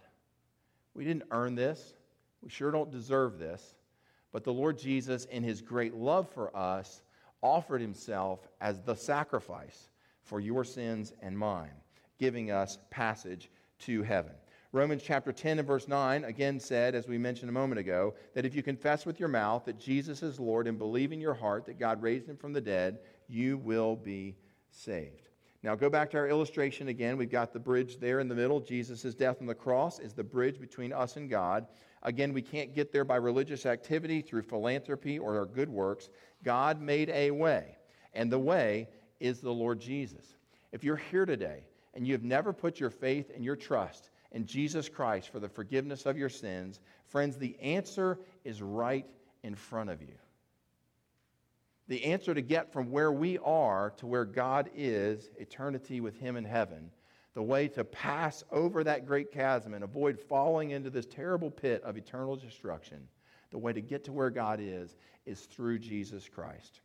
We 0.94 1.06
didn't 1.06 1.24
earn 1.32 1.56
this. 1.56 1.94
We 2.42 2.50
sure 2.50 2.72
don't 2.72 2.92
deserve 2.92 3.40
this. 3.40 3.76
But 4.32 4.44
the 4.44 4.54
Lord 4.54 4.78
Jesus, 4.78 5.26
in 5.26 5.44
his 5.44 5.62
great 5.62 5.94
love 5.94 6.28
for 6.30 6.56
us, 6.56 7.04
offered 7.42 7.82
himself 7.82 8.48
as 8.60 8.82
the 8.82 8.96
sacrifice 8.96 9.90
for 10.24 10.40
your 10.40 10.64
sins 10.64 11.14
and 11.22 11.38
mine, 11.38 11.74
giving 12.20 12.52
us 12.52 12.78
passage 12.90 13.50
to 13.80 14.02
heaven. 14.02 14.34
Romans 14.74 15.04
chapter 15.04 15.32
10 15.32 15.60
and 15.60 15.68
verse 15.68 15.88
9 15.88 16.24
again 16.24 16.60
said, 16.60 16.96
as 16.96 17.08
we 17.08 17.16
mentioned 17.16 17.48
a 17.48 17.54
moment 17.54 17.78
ago, 17.78 18.16
that 18.34 18.44
if 18.44 18.56
you 18.56 18.64
confess 18.64 19.06
with 19.06 19.20
your 19.20 19.30
mouth 19.30 19.66
that 19.66 19.78
Jesus 19.78 20.24
is 20.24 20.40
Lord 20.40 20.68
and 20.68 20.80
believe 20.80 21.12
in 21.12 21.22
your 21.22 21.36
heart 21.36 21.68
that 21.68 21.78
God 21.78 22.02
raised 22.02 22.28
him 22.28 22.38
from 22.38 22.54
the 22.54 22.60
dead, 22.60 22.98
you 23.28 23.60
will 23.60 23.96
be 23.96 24.36
saved. 24.72 25.30
Now, 25.62 25.76
go 25.76 25.92
back 25.92 26.10
to 26.10 26.18
our 26.18 26.28
illustration 26.28 26.88
again. 26.88 27.18
We've 27.18 27.30
got 27.30 27.54
the 27.54 27.60
bridge 27.60 28.00
there 28.00 28.20
in 28.20 28.28
the 28.28 28.34
middle. 28.34 28.60
Jesus' 28.60 29.14
death 29.14 29.38
on 29.42 29.46
the 29.46 29.54
cross 29.54 30.00
is 30.00 30.14
the 30.14 30.24
bridge 30.24 30.60
between 30.60 30.92
us 30.92 31.18
and 31.18 31.30
God. 31.30 31.68
Again, 32.02 32.34
we 32.34 32.42
can't 32.42 32.74
get 32.74 32.92
there 32.92 33.06
by 33.06 33.18
religious 33.18 33.68
activity, 33.68 34.22
through 34.22 34.42
philanthropy, 34.42 35.20
or 35.20 35.38
our 35.38 35.46
good 35.46 35.70
works. 35.70 36.10
God 36.44 36.82
made 36.82 37.12
a 37.12 37.30
way, 37.30 37.78
and 38.16 38.32
the 38.32 38.40
way 38.40 38.90
is 39.20 39.40
the 39.40 39.54
Lord 39.54 39.80
Jesus. 39.80 40.36
If 40.72 40.84
you're 40.84 40.98
here 40.98 41.28
today 41.28 41.68
and 41.94 42.08
you 42.08 42.14
have 42.14 42.24
never 42.24 42.52
put 42.52 42.80
your 42.80 42.90
faith 42.90 43.30
and 43.34 43.46
your 43.46 43.56
trust 43.56 44.10
in 44.34 44.46
Jesus 44.46 44.90
Christ 44.90 45.30
for 45.30 45.40
the 45.40 45.48
forgiveness 45.48 46.06
of 46.06 46.18
your 46.18 46.30
sins, 46.30 46.80
friends, 47.06 47.38
the 47.38 47.58
answer 47.60 48.20
is 48.44 48.62
right 48.62 49.06
in 49.44 49.56
front 49.56 49.90
of 49.90 50.02
you. 50.02 50.16
The 51.88 52.06
answer 52.06 52.34
to 52.34 52.42
get 52.42 52.74
from 52.74 52.92
where 52.92 53.12
we 53.12 53.38
are 53.40 53.94
to 53.98 54.08
where 54.08 54.26
God 54.26 54.70
is, 54.76 55.30
eternity 55.38 56.02
with 56.02 56.18
Him 56.18 56.36
in 56.36 56.46
heaven, 56.46 56.90
the 57.34 57.44
way 57.44 57.68
to 57.70 57.84
pass 57.84 58.44
over 58.52 58.84
that 58.84 59.06
great 59.06 59.32
chasm 59.32 59.74
and 59.74 59.84
avoid 59.84 60.20
falling 60.20 60.72
into 60.72 60.90
this 60.90 61.06
terrible 61.06 61.52
pit 61.52 61.82
of 61.84 61.98
eternal 61.98 62.36
destruction, 62.36 63.08
the 63.52 63.58
way 63.58 63.74
to 63.74 63.82
get 63.82 64.04
to 64.06 64.14
where 64.14 64.30
God 64.30 64.60
is, 64.62 64.96
is 65.26 65.42
through 65.42 65.80
Jesus 65.80 66.30
Christ. 66.30 66.82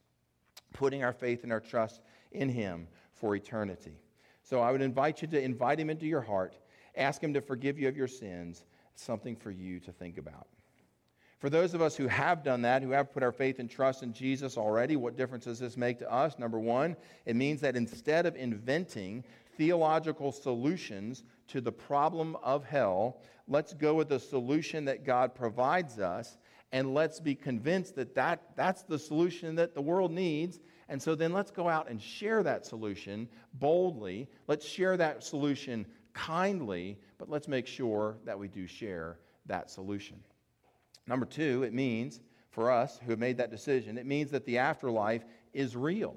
Putting 0.72 1.04
our 1.04 1.12
faith 1.12 1.44
and 1.44 1.52
our 1.52 1.60
trust 1.60 2.00
in 2.32 2.48
Him 2.48 2.88
for 3.12 3.34
eternity. 3.34 3.98
So 4.42 4.60
I 4.60 4.72
would 4.72 4.82
invite 4.82 5.22
you 5.22 5.28
to 5.28 5.40
invite 5.40 5.78
Him 5.78 5.90
into 5.90 6.06
your 6.06 6.22
heart, 6.22 6.56
ask 6.98 7.22
Him 7.22 7.34
to 7.34 7.40
forgive 7.40 7.78
you 7.78 7.88
of 7.88 7.96
your 7.96 8.08
sins, 8.08 8.64
something 8.94 9.36
for 9.36 9.50
you 9.50 9.80
to 9.80 9.92
think 9.92 10.18
about. 10.18 10.46
For 11.38 11.48
those 11.48 11.72
of 11.72 11.80
us 11.80 11.96
who 11.96 12.08
have 12.08 12.42
done 12.42 12.62
that, 12.62 12.82
who 12.82 12.90
have 12.90 13.12
put 13.12 13.22
our 13.22 13.30
faith 13.30 13.60
and 13.60 13.70
trust 13.70 14.02
in 14.02 14.12
Jesus 14.12 14.58
already, 14.58 14.96
what 14.96 15.16
difference 15.16 15.44
does 15.44 15.60
this 15.60 15.76
make 15.76 16.00
to 16.00 16.12
us? 16.12 16.36
Number 16.36 16.58
one, 16.58 16.96
it 17.26 17.36
means 17.36 17.60
that 17.60 17.76
instead 17.76 18.26
of 18.26 18.34
inventing 18.34 19.22
theological 19.58 20.32
solutions 20.32 21.24
to 21.48 21.60
the 21.60 21.72
problem 21.72 22.36
of 22.42 22.64
hell. 22.64 23.20
Let's 23.48 23.74
go 23.74 23.94
with 23.94 24.08
the 24.08 24.20
solution 24.20 24.84
that 24.86 25.04
God 25.04 25.34
provides 25.34 25.98
us, 25.98 26.38
and 26.72 26.94
let's 26.94 27.18
be 27.18 27.34
convinced 27.34 27.96
that, 27.96 28.14
that 28.14 28.42
that's 28.56 28.82
the 28.82 28.98
solution 28.98 29.56
that 29.56 29.74
the 29.74 29.82
world 29.82 30.12
needs. 30.12 30.60
And 30.88 31.02
so 31.02 31.14
then 31.14 31.32
let's 31.32 31.50
go 31.50 31.68
out 31.68 31.90
and 31.90 32.00
share 32.00 32.42
that 32.44 32.64
solution 32.64 33.28
boldly. 33.54 34.28
Let's 34.46 34.66
share 34.66 34.96
that 34.96 35.24
solution 35.24 35.86
kindly, 36.18 36.98
but 37.16 37.30
let's 37.30 37.46
make 37.46 37.66
sure 37.66 38.16
that 38.24 38.38
we 38.38 38.48
do 38.48 38.66
share 38.66 39.18
that 39.46 39.70
solution. 39.70 40.16
Number 41.06 41.24
two, 41.24 41.62
it 41.62 41.72
means 41.72 42.20
for 42.50 42.70
us 42.72 42.98
who 43.04 43.10
have 43.10 43.20
made 43.20 43.36
that 43.38 43.50
decision, 43.50 43.96
it 43.96 44.04
means 44.04 44.32
that 44.32 44.44
the 44.44 44.58
afterlife 44.58 45.24
is 45.54 45.76
real 45.76 46.16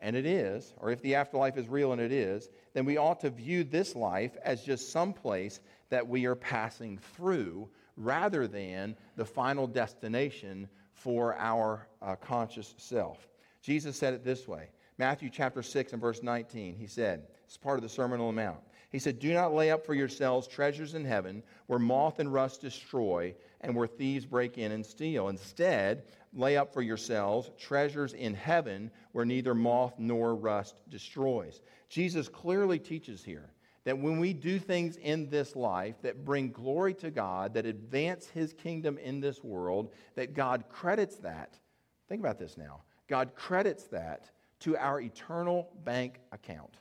and 0.00 0.16
it 0.16 0.26
is, 0.26 0.72
or 0.78 0.90
if 0.90 1.00
the 1.02 1.14
afterlife 1.14 1.56
is 1.56 1.68
real 1.68 1.92
and 1.92 2.00
it 2.00 2.10
is, 2.10 2.48
then 2.72 2.84
we 2.84 2.96
ought 2.96 3.20
to 3.20 3.30
view 3.30 3.64
this 3.64 3.94
life 3.94 4.36
as 4.42 4.64
just 4.64 4.90
some 4.90 5.12
place 5.12 5.60
that 5.90 6.08
we 6.08 6.24
are 6.24 6.34
passing 6.34 6.98
through 6.98 7.68
rather 7.96 8.48
than 8.48 8.96
the 9.16 9.24
final 9.24 9.66
destination 9.66 10.68
for 10.92 11.36
our 11.38 11.86
uh, 12.02 12.16
conscious 12.16 12.74
self. 12.78 13.28
Jesus 13.62 13.96
said 13.96 14.14
it 14.14 14.24
this 14.24 14.48
way 14.48 14.70
Matthew 14.96 15.28
chapter 15.30 15.62
6 15.62 15.92
and 15.92 16.00
verse 16.00 16.22
19. 16.22 16.76
He 16.76 16.86
said, 16.86 17.26
it's 17.46 17.56
part 17.56 17.78
of 17.78 17.82
the 17.82 17.88
Sermon 17.88 18.20
on 18.20 18.34
the 18.34 18.42
Mount. 18.42 18.60
He 18.94 19.00
said, 19.00 19.18
Do 19.18 19.34
not 19.34 19.52
lay 19.52 19.72
up 19.72 19.84
for 19.84 19.92
yourselves 19.92 20.46
treasures 20.46 20.94
in 20.94 21.04
heaven 21.04 21.42
where 21.66 21.80
moth 21.80 22.20
and 22.20 22.32
rust 22.32 22.60
destroy 22.60 23.34
and 23.60 23.74
where 23.74 23.88
thieves 23.88 24.24
break 24.24 24.56
in 24.56 24.70
and 24.70 24.86
steal. 24.86 25.30
Instead, 25.30 26.04
lay 26.32 26.56
up 26.56 26.72
for 26.72 26.80
yourselves 26.80 27.50
treasures 27.58 28.12
in 28.12 28.34
heaven 28.34 28.92
where 29.10 29.24
neither 29.24 29.52
moth 29.52 29.94
nor 29.98 30.36
rust 30.36 30.76
destroys. 30.90 31.60
Jesus 31.88 32.28
clearly 32.28 32.78
teaches 32.78 33.24
here 33.24 33.50
that 33.82 33.98
when 33.98 34.20
we 34.20 34.32
do 34.32 34.60
things 34.60 34.96
in 34.98 35.28
this 35.28 35.56
life 35.56 36.00
that 36.02 36.24
bring 36.24 36.52
glory 36.52 36.94
to 36.94 37.10
God, 37.10 37.52
that 37.54 37.66
advance 37.66 38.28
his 38.28 38.52
kingdom 38.52 38.96
in 38.98 39.18
this 39.18 39.42
world, 39.42 39.92
that 40.14 40.34
God 40.34 40.66
credits 40.68 41.16
that. 41.16 41.58
Think 42.08 42.20
about 42.20 42.38
this 42.38 42.56
now. 42.56 42.82
God 43.08 43.34
credits 43.34 43.88
that 43.88 44.30
to 44.60 44.76
our 44.76 45.00
eternal 45.00 45.72
bank 45.82 46.20
account. 46.30 46.76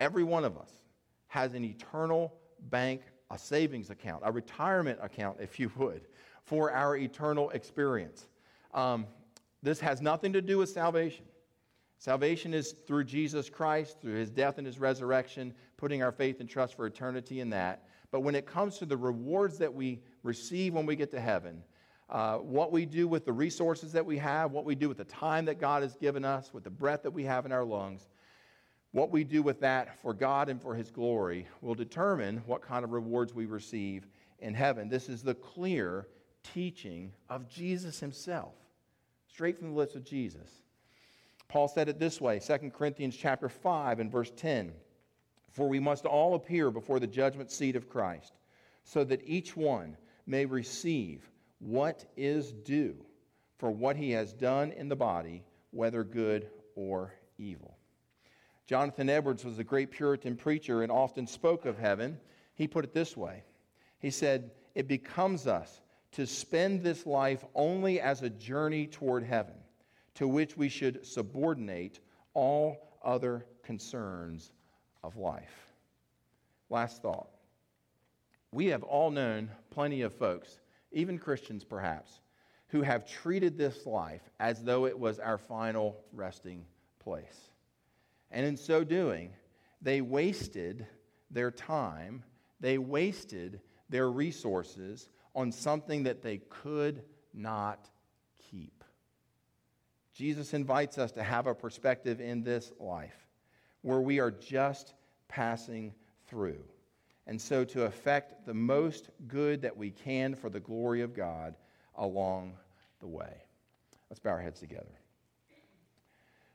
Every 0.00 0.24
one 0.24 0.44
of 0.44 0.56
us 0.58 0.70
has 1.28 1.54
an 1.54 1.64
eternal 1.64 2.34
bank 2.70 3.02
a 3.30 3.38
savings 3.38 3.90
account, 3.90 4.22
a 4.24 4.32
retirement 4.32 4.98
account, 5.02 5.38
if 5.40 5.58
you 5.58 5.70
would, 5.76 6.02
for 6.44 6.70
our 6.70 6.96
eternal 6.96 7.50
experience. 7.50 8.28
Um, 8.72 9.06
this 9.62 9.80
has 9.80 10.00
nothing 10.00 10.32
to 10.34 10.42
do 10.42 10.58
with 10.58 10.68
salvation. 10.68 11.24
Salvation 11.98 12.52
is 12.52 12.72
through 12.86 13.04
Jesus 13.04 13.48
Christ, 13.48 14.00
through 14.00 14.14
his 14.14 14.30
death 14.30 14.58
and 14.58 14.66
his 14.66 14.78
resurrection, 14.78 15.54
putting 15.76 16.02
our 16.02 16.12
faith 16.12 16.40
and 16.40 16.48
trust 16.48 16.76
for 16.76 16.86
eternity 16.86 17.40
in 17.40 17.50
that. 17.50 17.88
But 18.10 18.20
when 18.20 18.34
it 18.34 18.46
comes 18.46 18.78
to 18.78 18.86
the 18.86 18.96
rewards 18.96 19.58
that 19.58 19.72
we 19.72 20.00
receive 20.22 20.74
when 20.74 20.86
we 20.86 20.96
get 20.96 21.10
to 21.12 21.20
heaven, 21.20 21.62
uh, 22.10 22.36
what 22.36 22.70
we 22.72 22.84
do 22.84 23.08
with 23.08 23.24
the 23.24 23.32
resources 23.32 23.90
that 23.92 24.04
we 24.04 24.18
have, 24.18 24.52
what 24.52 24.66
we 24.66 24.74
do 24.74 24.88
with 24.88 24.98
the 24.98 25.04
time 25.04 25.46
that 25.46 25.58
God 25.58 25.82
has 25.82 25.96
given 25.96 26.24
us, 26.24 26.52
with 26.52 26.62
the 26.62 26.70
breath 26.70 27.02
that 27.02 27.10
we 27.10 27.24
have 27.24 27.46
in 27.46 27.52
our 27.52 27.64
lungs, 27.64 28.06
what 28.94 29.10
we 29.10 29.24
do 29.24 29.42
with 29.42 29.58
that 29.58 30.00
for 30.00 30.14
God 30.14 30.48
and 30.48 30.62
for 30.62 30.72
His 30.72 30.88
glory 30.92 31.48
will 31.60 31.74
determine 31.74 32.40
what 32.46 32.62
kind 32.62 32.84
of 32.84 32.92
rewards 32.92 33.34
we 33.34 33.44
receive 33.44 34.06
in 34.38 34.54
heaven. 34.54 34.88
This 34.88 35.08
is 35.08 35.20
the 35.20 35.34
clear 35.34 36.06
teaching 36.44 37.10
of 37.28 37.48
Jesus 37.48 37.98
Himself, 37.98 38.54
straight 39.26 39.58
from 39.58 39.70
the 39.70 39.76
lips 39.76 39.96
of 39.96 40.04
Jesus. 40.04 40.48
Paul 41.48 41.66
said 41.66 41.88
it 41.88 41.98
this 41.98 42.20
way 42.20 42.38
2 42.38 42.70
Corinthians 42.70 43.16
chapter 43.16 43.48
5 43.48 43.98
and 43.98 44.12
verse 44.12 44.30
10 44.36 44.72
For 45.50 45.68
we 45.68 45.80
must 45.80 46.06
all 46.06 46.36
appear 46.36 46.70
before 46.70 47.00
the 47.00 47.08
judgment 47.08 47.50
seat 47.50 47.74
of 47.74 47.88
Christ, 47.88 48.34
so 48.84 49.02
that 49.02 49.22
each 49.24 49.56
one 49.56 49.96
may 50.24 50.44
receive 50.44 51.28
what 51.58 52.04
is 52.16 52.52
due 52.52 52.94
for 53.58 53.72
what 53.72 53.96
he 53.96 54.12
has 54.12 54.32
done 54.32 54.70
in 54.70 54.88
the 54.88 54.94
body, 54.94 55.42
whether 55.72 56.04
good 56.04 56.48
or 56.76 57.12
evil. 57.38 57.76
Jonathan 58.66 59.10
Edwards 59.10 59.44
was 59.44 59.58
a 59.58 59.64
great 59.64 59.90
Puritan 59.90 60.36
preacher 60.36 60.82
and 60.82 60.90
often 60.90 61.26
spoke 61.26 61.66
of 61.66 61.78
heaven. 61.78 62.18
He 62.54 62.66
put 62.66 62.84
it 62.84 62.94
this 62.94 63.16
way 63.16 63.44
He 63.98 64.10
said, 64.10 64.50
It 64.74 64.88
becomes 64.88 65.46
us 65.46 65.80
to 66.12 66.26
spend 66.26 66.82
this 66.82 67.06
life 67.06 67.44
only 67.54 68.00
as 68.00 68.22
a 68.22 68.30
journey 68.30 68.86
toward 68.86 69.24
heaven, 69.24 69.54
to 70.14 70.28
which 70.28 70.56
we 70.56 70.68
should 70.68 71.04
subordinate 71.04 72.00
all 72.34 72.96
other 73.02 73.44
concerns 73.62 74.52
of 75.02 75.16
life. 75.16 75.72
Last 76.70 77.02
thought. 77.02 77.28
We 78.52 78.66
have 78.66 78.84
all 78.84 79.10
known 79.10 79.50
plenty 79.70 80.02
of 80.02 80.14
folks, 80.14 80.60
even 80.92 81.18
Christians 81.18 81.64
perhaps, 81.64 82.20
who 82.68 82.82
have 82.82 83.06
treated 83.06 83.58
this 83.58 83.84
life 83.84 84.22
as 84.38 84.62
though 84.62 84.86
it 84.86 84.98
was 84.98 85.18
our 85.18 85.38
final 85.38 85.96
resting 86.12 86.64
place. 87.00 87.50
And 88.34 88.44
in 88.44 88.56
so 88.56 88.82
doing, 88.82 89.30
they 89.80 90.00
wasted 90.00 90.86
their 91.30 91.52
time, 91.52 92.24
they 92.58 92.78
wasted 92.78 93.60
their 93.88 94.10
resources 94.10 95.08
on 95.36 95.52
something 95.52 96.02
that 96.02 96.20
they 96.20 96.38
could 96.48 97.02
not 97.32 97.88
keep. 98.50 98.82
Jesus 100.14 100.52
invites 100.52 100.98
us 100.98 101.12
to 101.12 101.22
have 101.22 101.46
a 101.46 101.54
perspective 101.54 102.20
in 102.20 102.42
this 102.42 102.72
life 102.80 103.28
where 103.82 104.00
we 104.00 104.18
are 104.18 104.32
just 104.32 104.94
passing 105.28 105.94
through. 106.26 106.62
And 107.28 107.40
so 107.40 107.64
to 107.66 107.84
effect 107.84 108.46
the 108.46 108.54
most 108.54 109.10
good 109.28 109.62
that 109.62 109.76
we 109.76 109.92
can 109.92 110.34
for 110.34 110.50
the 110.50 110.60
glory 110.60 111.02
of 111.02 111.14
God 111.14 111.54
along 111.94 112.54
the 112.98 113.06
way. 113.06 113.44
Let's 114.10 114.18
bow 114.18 114.30
our 114.30 114.40
heads 114.40 114.58
together. 114.58 115.03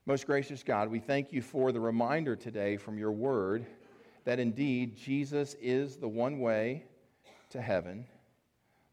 Most 0.06 0.26
gracious 0.26 0.64
God, 0.64 0.90
we 0.90 1.00
thank 1.00 1.32
you 1.32 1.42
for 1.42 1.72
the 1.72 1.80
reminder 1.80 2.36
today 2.36 2.78
from 2.78 2.98
your 2.98 3.12
word 3.12 3.66
that 4.24 4.40
indeed 4.40 4.96
Jesus 4.96 5.56
is 5.62 5.98
the 5.98 6.08
one 6.08 6.40
way 6.40 6.86
to 7.52 7.62
heaven. 7.62 8.06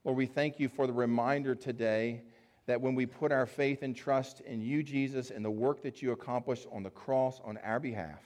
Lord, 0.05 0.19
we 0.19 0.27
thank 0.27 0.61
you 0.61 0.69
for 0.69 0.87
the 0.87 0.93
reminder 0.93 1.55
today 1.55 2.23
that 2.67 2.81
when 2.81 2.95
we 2.95 3.07
put 3.07 3.33
our 3.33 3.47
faith 3.47 3.83
and 3.83 3.95
trust 3.95 4.41
in 4.41 4.61
you, 4.61 4.83
Jesus, 4.83 5.31
and 5.31 5.45
the 5.45 5.51
work 5.51 5.83
that 5.83 6.03
you 6.03 6.13
accomplished 6.13 6.67
on 6.73 6.83
the 6.83 6.91
cross 6.91 7.41
on 7.45 7.57
our 7.59 7.81
behalf, 7.81 8.21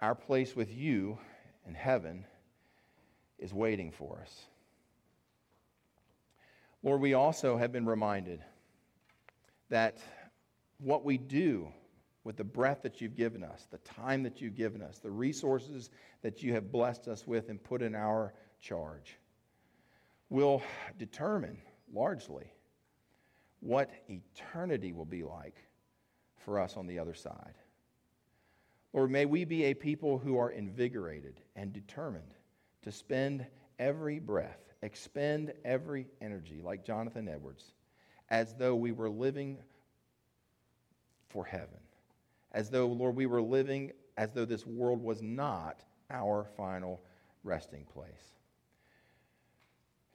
our 0.00 0.14
place 0.14 0.56
with 0.56 0.72
you 0.74 1.18
in 1.66 1.74
heaven 1.74 2.24
is 3.38 3.52
waiting 3.52 3.90
for 3.90 4.20
us. 4.22 4.46
Lord, 6.82 7.00
we 7.00 7.14
also 7.14 7.58
have 7.58 7.72
been 7.72 7.84
reminded 7.84 8.42
that 9.68 9.98
what 10.80 11.04
we 11.04 11.18
do 11.18 11.68
with 12.24 12.36
the 12.36 12.44
breath 12.44 12.82
that 12.82 13.00
you've 13.00 13.16
given 13.16 13.42
us, 13.42 13.66
the 13.70 13.78
time 13.78 14.22
that 14.22 14.40
you've 14.40 14.54
given 14.54 14.82
us, 14.82 14.98
the 14.98 15.10
resources 15.10 15.90
that 16.22 16.42
you 16.42 16.52
have 16.52 16.70
blessed 16.70 17.08
us 17.08 17.26
with 17.26 17.48
and 17.48 17.62
put 17.62 17.82
in 17.82 17.94
our 17.94 18.34
charge 18.60 19.18
will 20.28 20.62
determine 20.98 21.58
largely 21.92 22.52
what 23.60 23.90
eternity 24.08 24.92
will 24.92 25.04
be 25.04 25.22
like 25.22 25.56
for 26.36 26.58
us 26.58 26.76
on 26.76 26.86
the 26.86 26.98
other 26.98 27.14
side. 27.14 27.54
Lord, 28.92 29.10
may 29.10 29.24
we 29.24 29.44
be 29.44 29.64
a 29.64 29.74
people 29.74 30.18
who 30.18 30.38
are 30.38 30.50
invigorated 30.50 31.40
and 31.56 31.72
determined 31.72 32.34
to 32.82 32.90
spend 32.90 33.46
every 33.78 34.18
breath, 34.18 34.60
expend 34.82 35.52
every 35.64 36.06
energy, 36.20 36.60
like 36.62 36.84
Jonathan 36.84 37.28
Edwards, 37.28 37.72
as 38.30 38.54
though 38.54 38.74
we 38.74 38.92
were 38.92 39.10
living 39.10 39.58
for 41.30 41.44
heaven. 41.44 41.78
As 42.52 42.70
though, 42.70 42.86
Lord, 42.86 43.16
we 43.16 43.26
were 43.26 43.42
living 43.42 43.92
as 44.16 44.32
though 44.32 44.44
this 44.44 44.66
world 44.66 45.02
was 45.02 45.22
not 45.22 45.82
our 46.10 46.44
final 46.56 47.00
resting 47.44 47.84
place. 47.84 48.34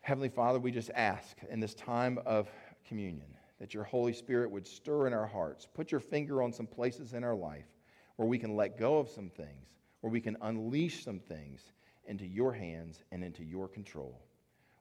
Heavenly 0.02 0.30
Father, 0.30 0.60
we 0.60 0.72
just 0.72 0.92
ask 0.94 1.38
in 1.50 1.60
this 1.60 1.74
time 1.74 2.20
of 2.26 2.48
communion 2.88 3.36
that 3.60 3.74
your 3.74 3.84
Holy 3.84 4.14
Spirit 4.14 4.52
would 4.52 4.68
stir 4.68 5.08
in 5.08 5.14
our 5.14 5.26
hearts. 5.26 5.66
Put 5.74 5.92
your 5.92 6.02
finger 6.02 6.44
on 6.44 6.54
some 6.54 6.68
places 6.68 7.14
in 7.14 7.24
our 7.24 7.36
life 7.36 7.66
where 8.18 8.28
we 8.28 8.38
can 8.38 8.56
let 8.56 8.78
go 8.78 8.98
of 8.98 9.10
some 9.10 9.30
things, 9.30 9.80
where 10.02 10.12
we 10.12 10.22
can 10.22 10.38
unleash 10.42 11.04
some 11.04 11.20
things 11.20 11.72
into 12.08 12.28
your 12.28 12.54
hands 12.54 13.04
and 13.12 13.24
into 13.24 13.44
your 13.44 13.68
control. 13.68 14.22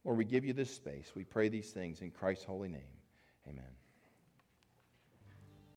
Lord, 0.04 0.18
we 0.18 0.24
give 0.24 0.44
you 0.44 0.52
this 0.52 0.70
space. 0.70 1.12
We 1.14 1.24
pray 1.24 1.48
these 1.48 1.70
things 1.70 2.02
in 2.02 2.10
Christ's 2.10 2.44
holy 2.44 2.68
name. 2.68 2.82
Amen. 3.48 3.64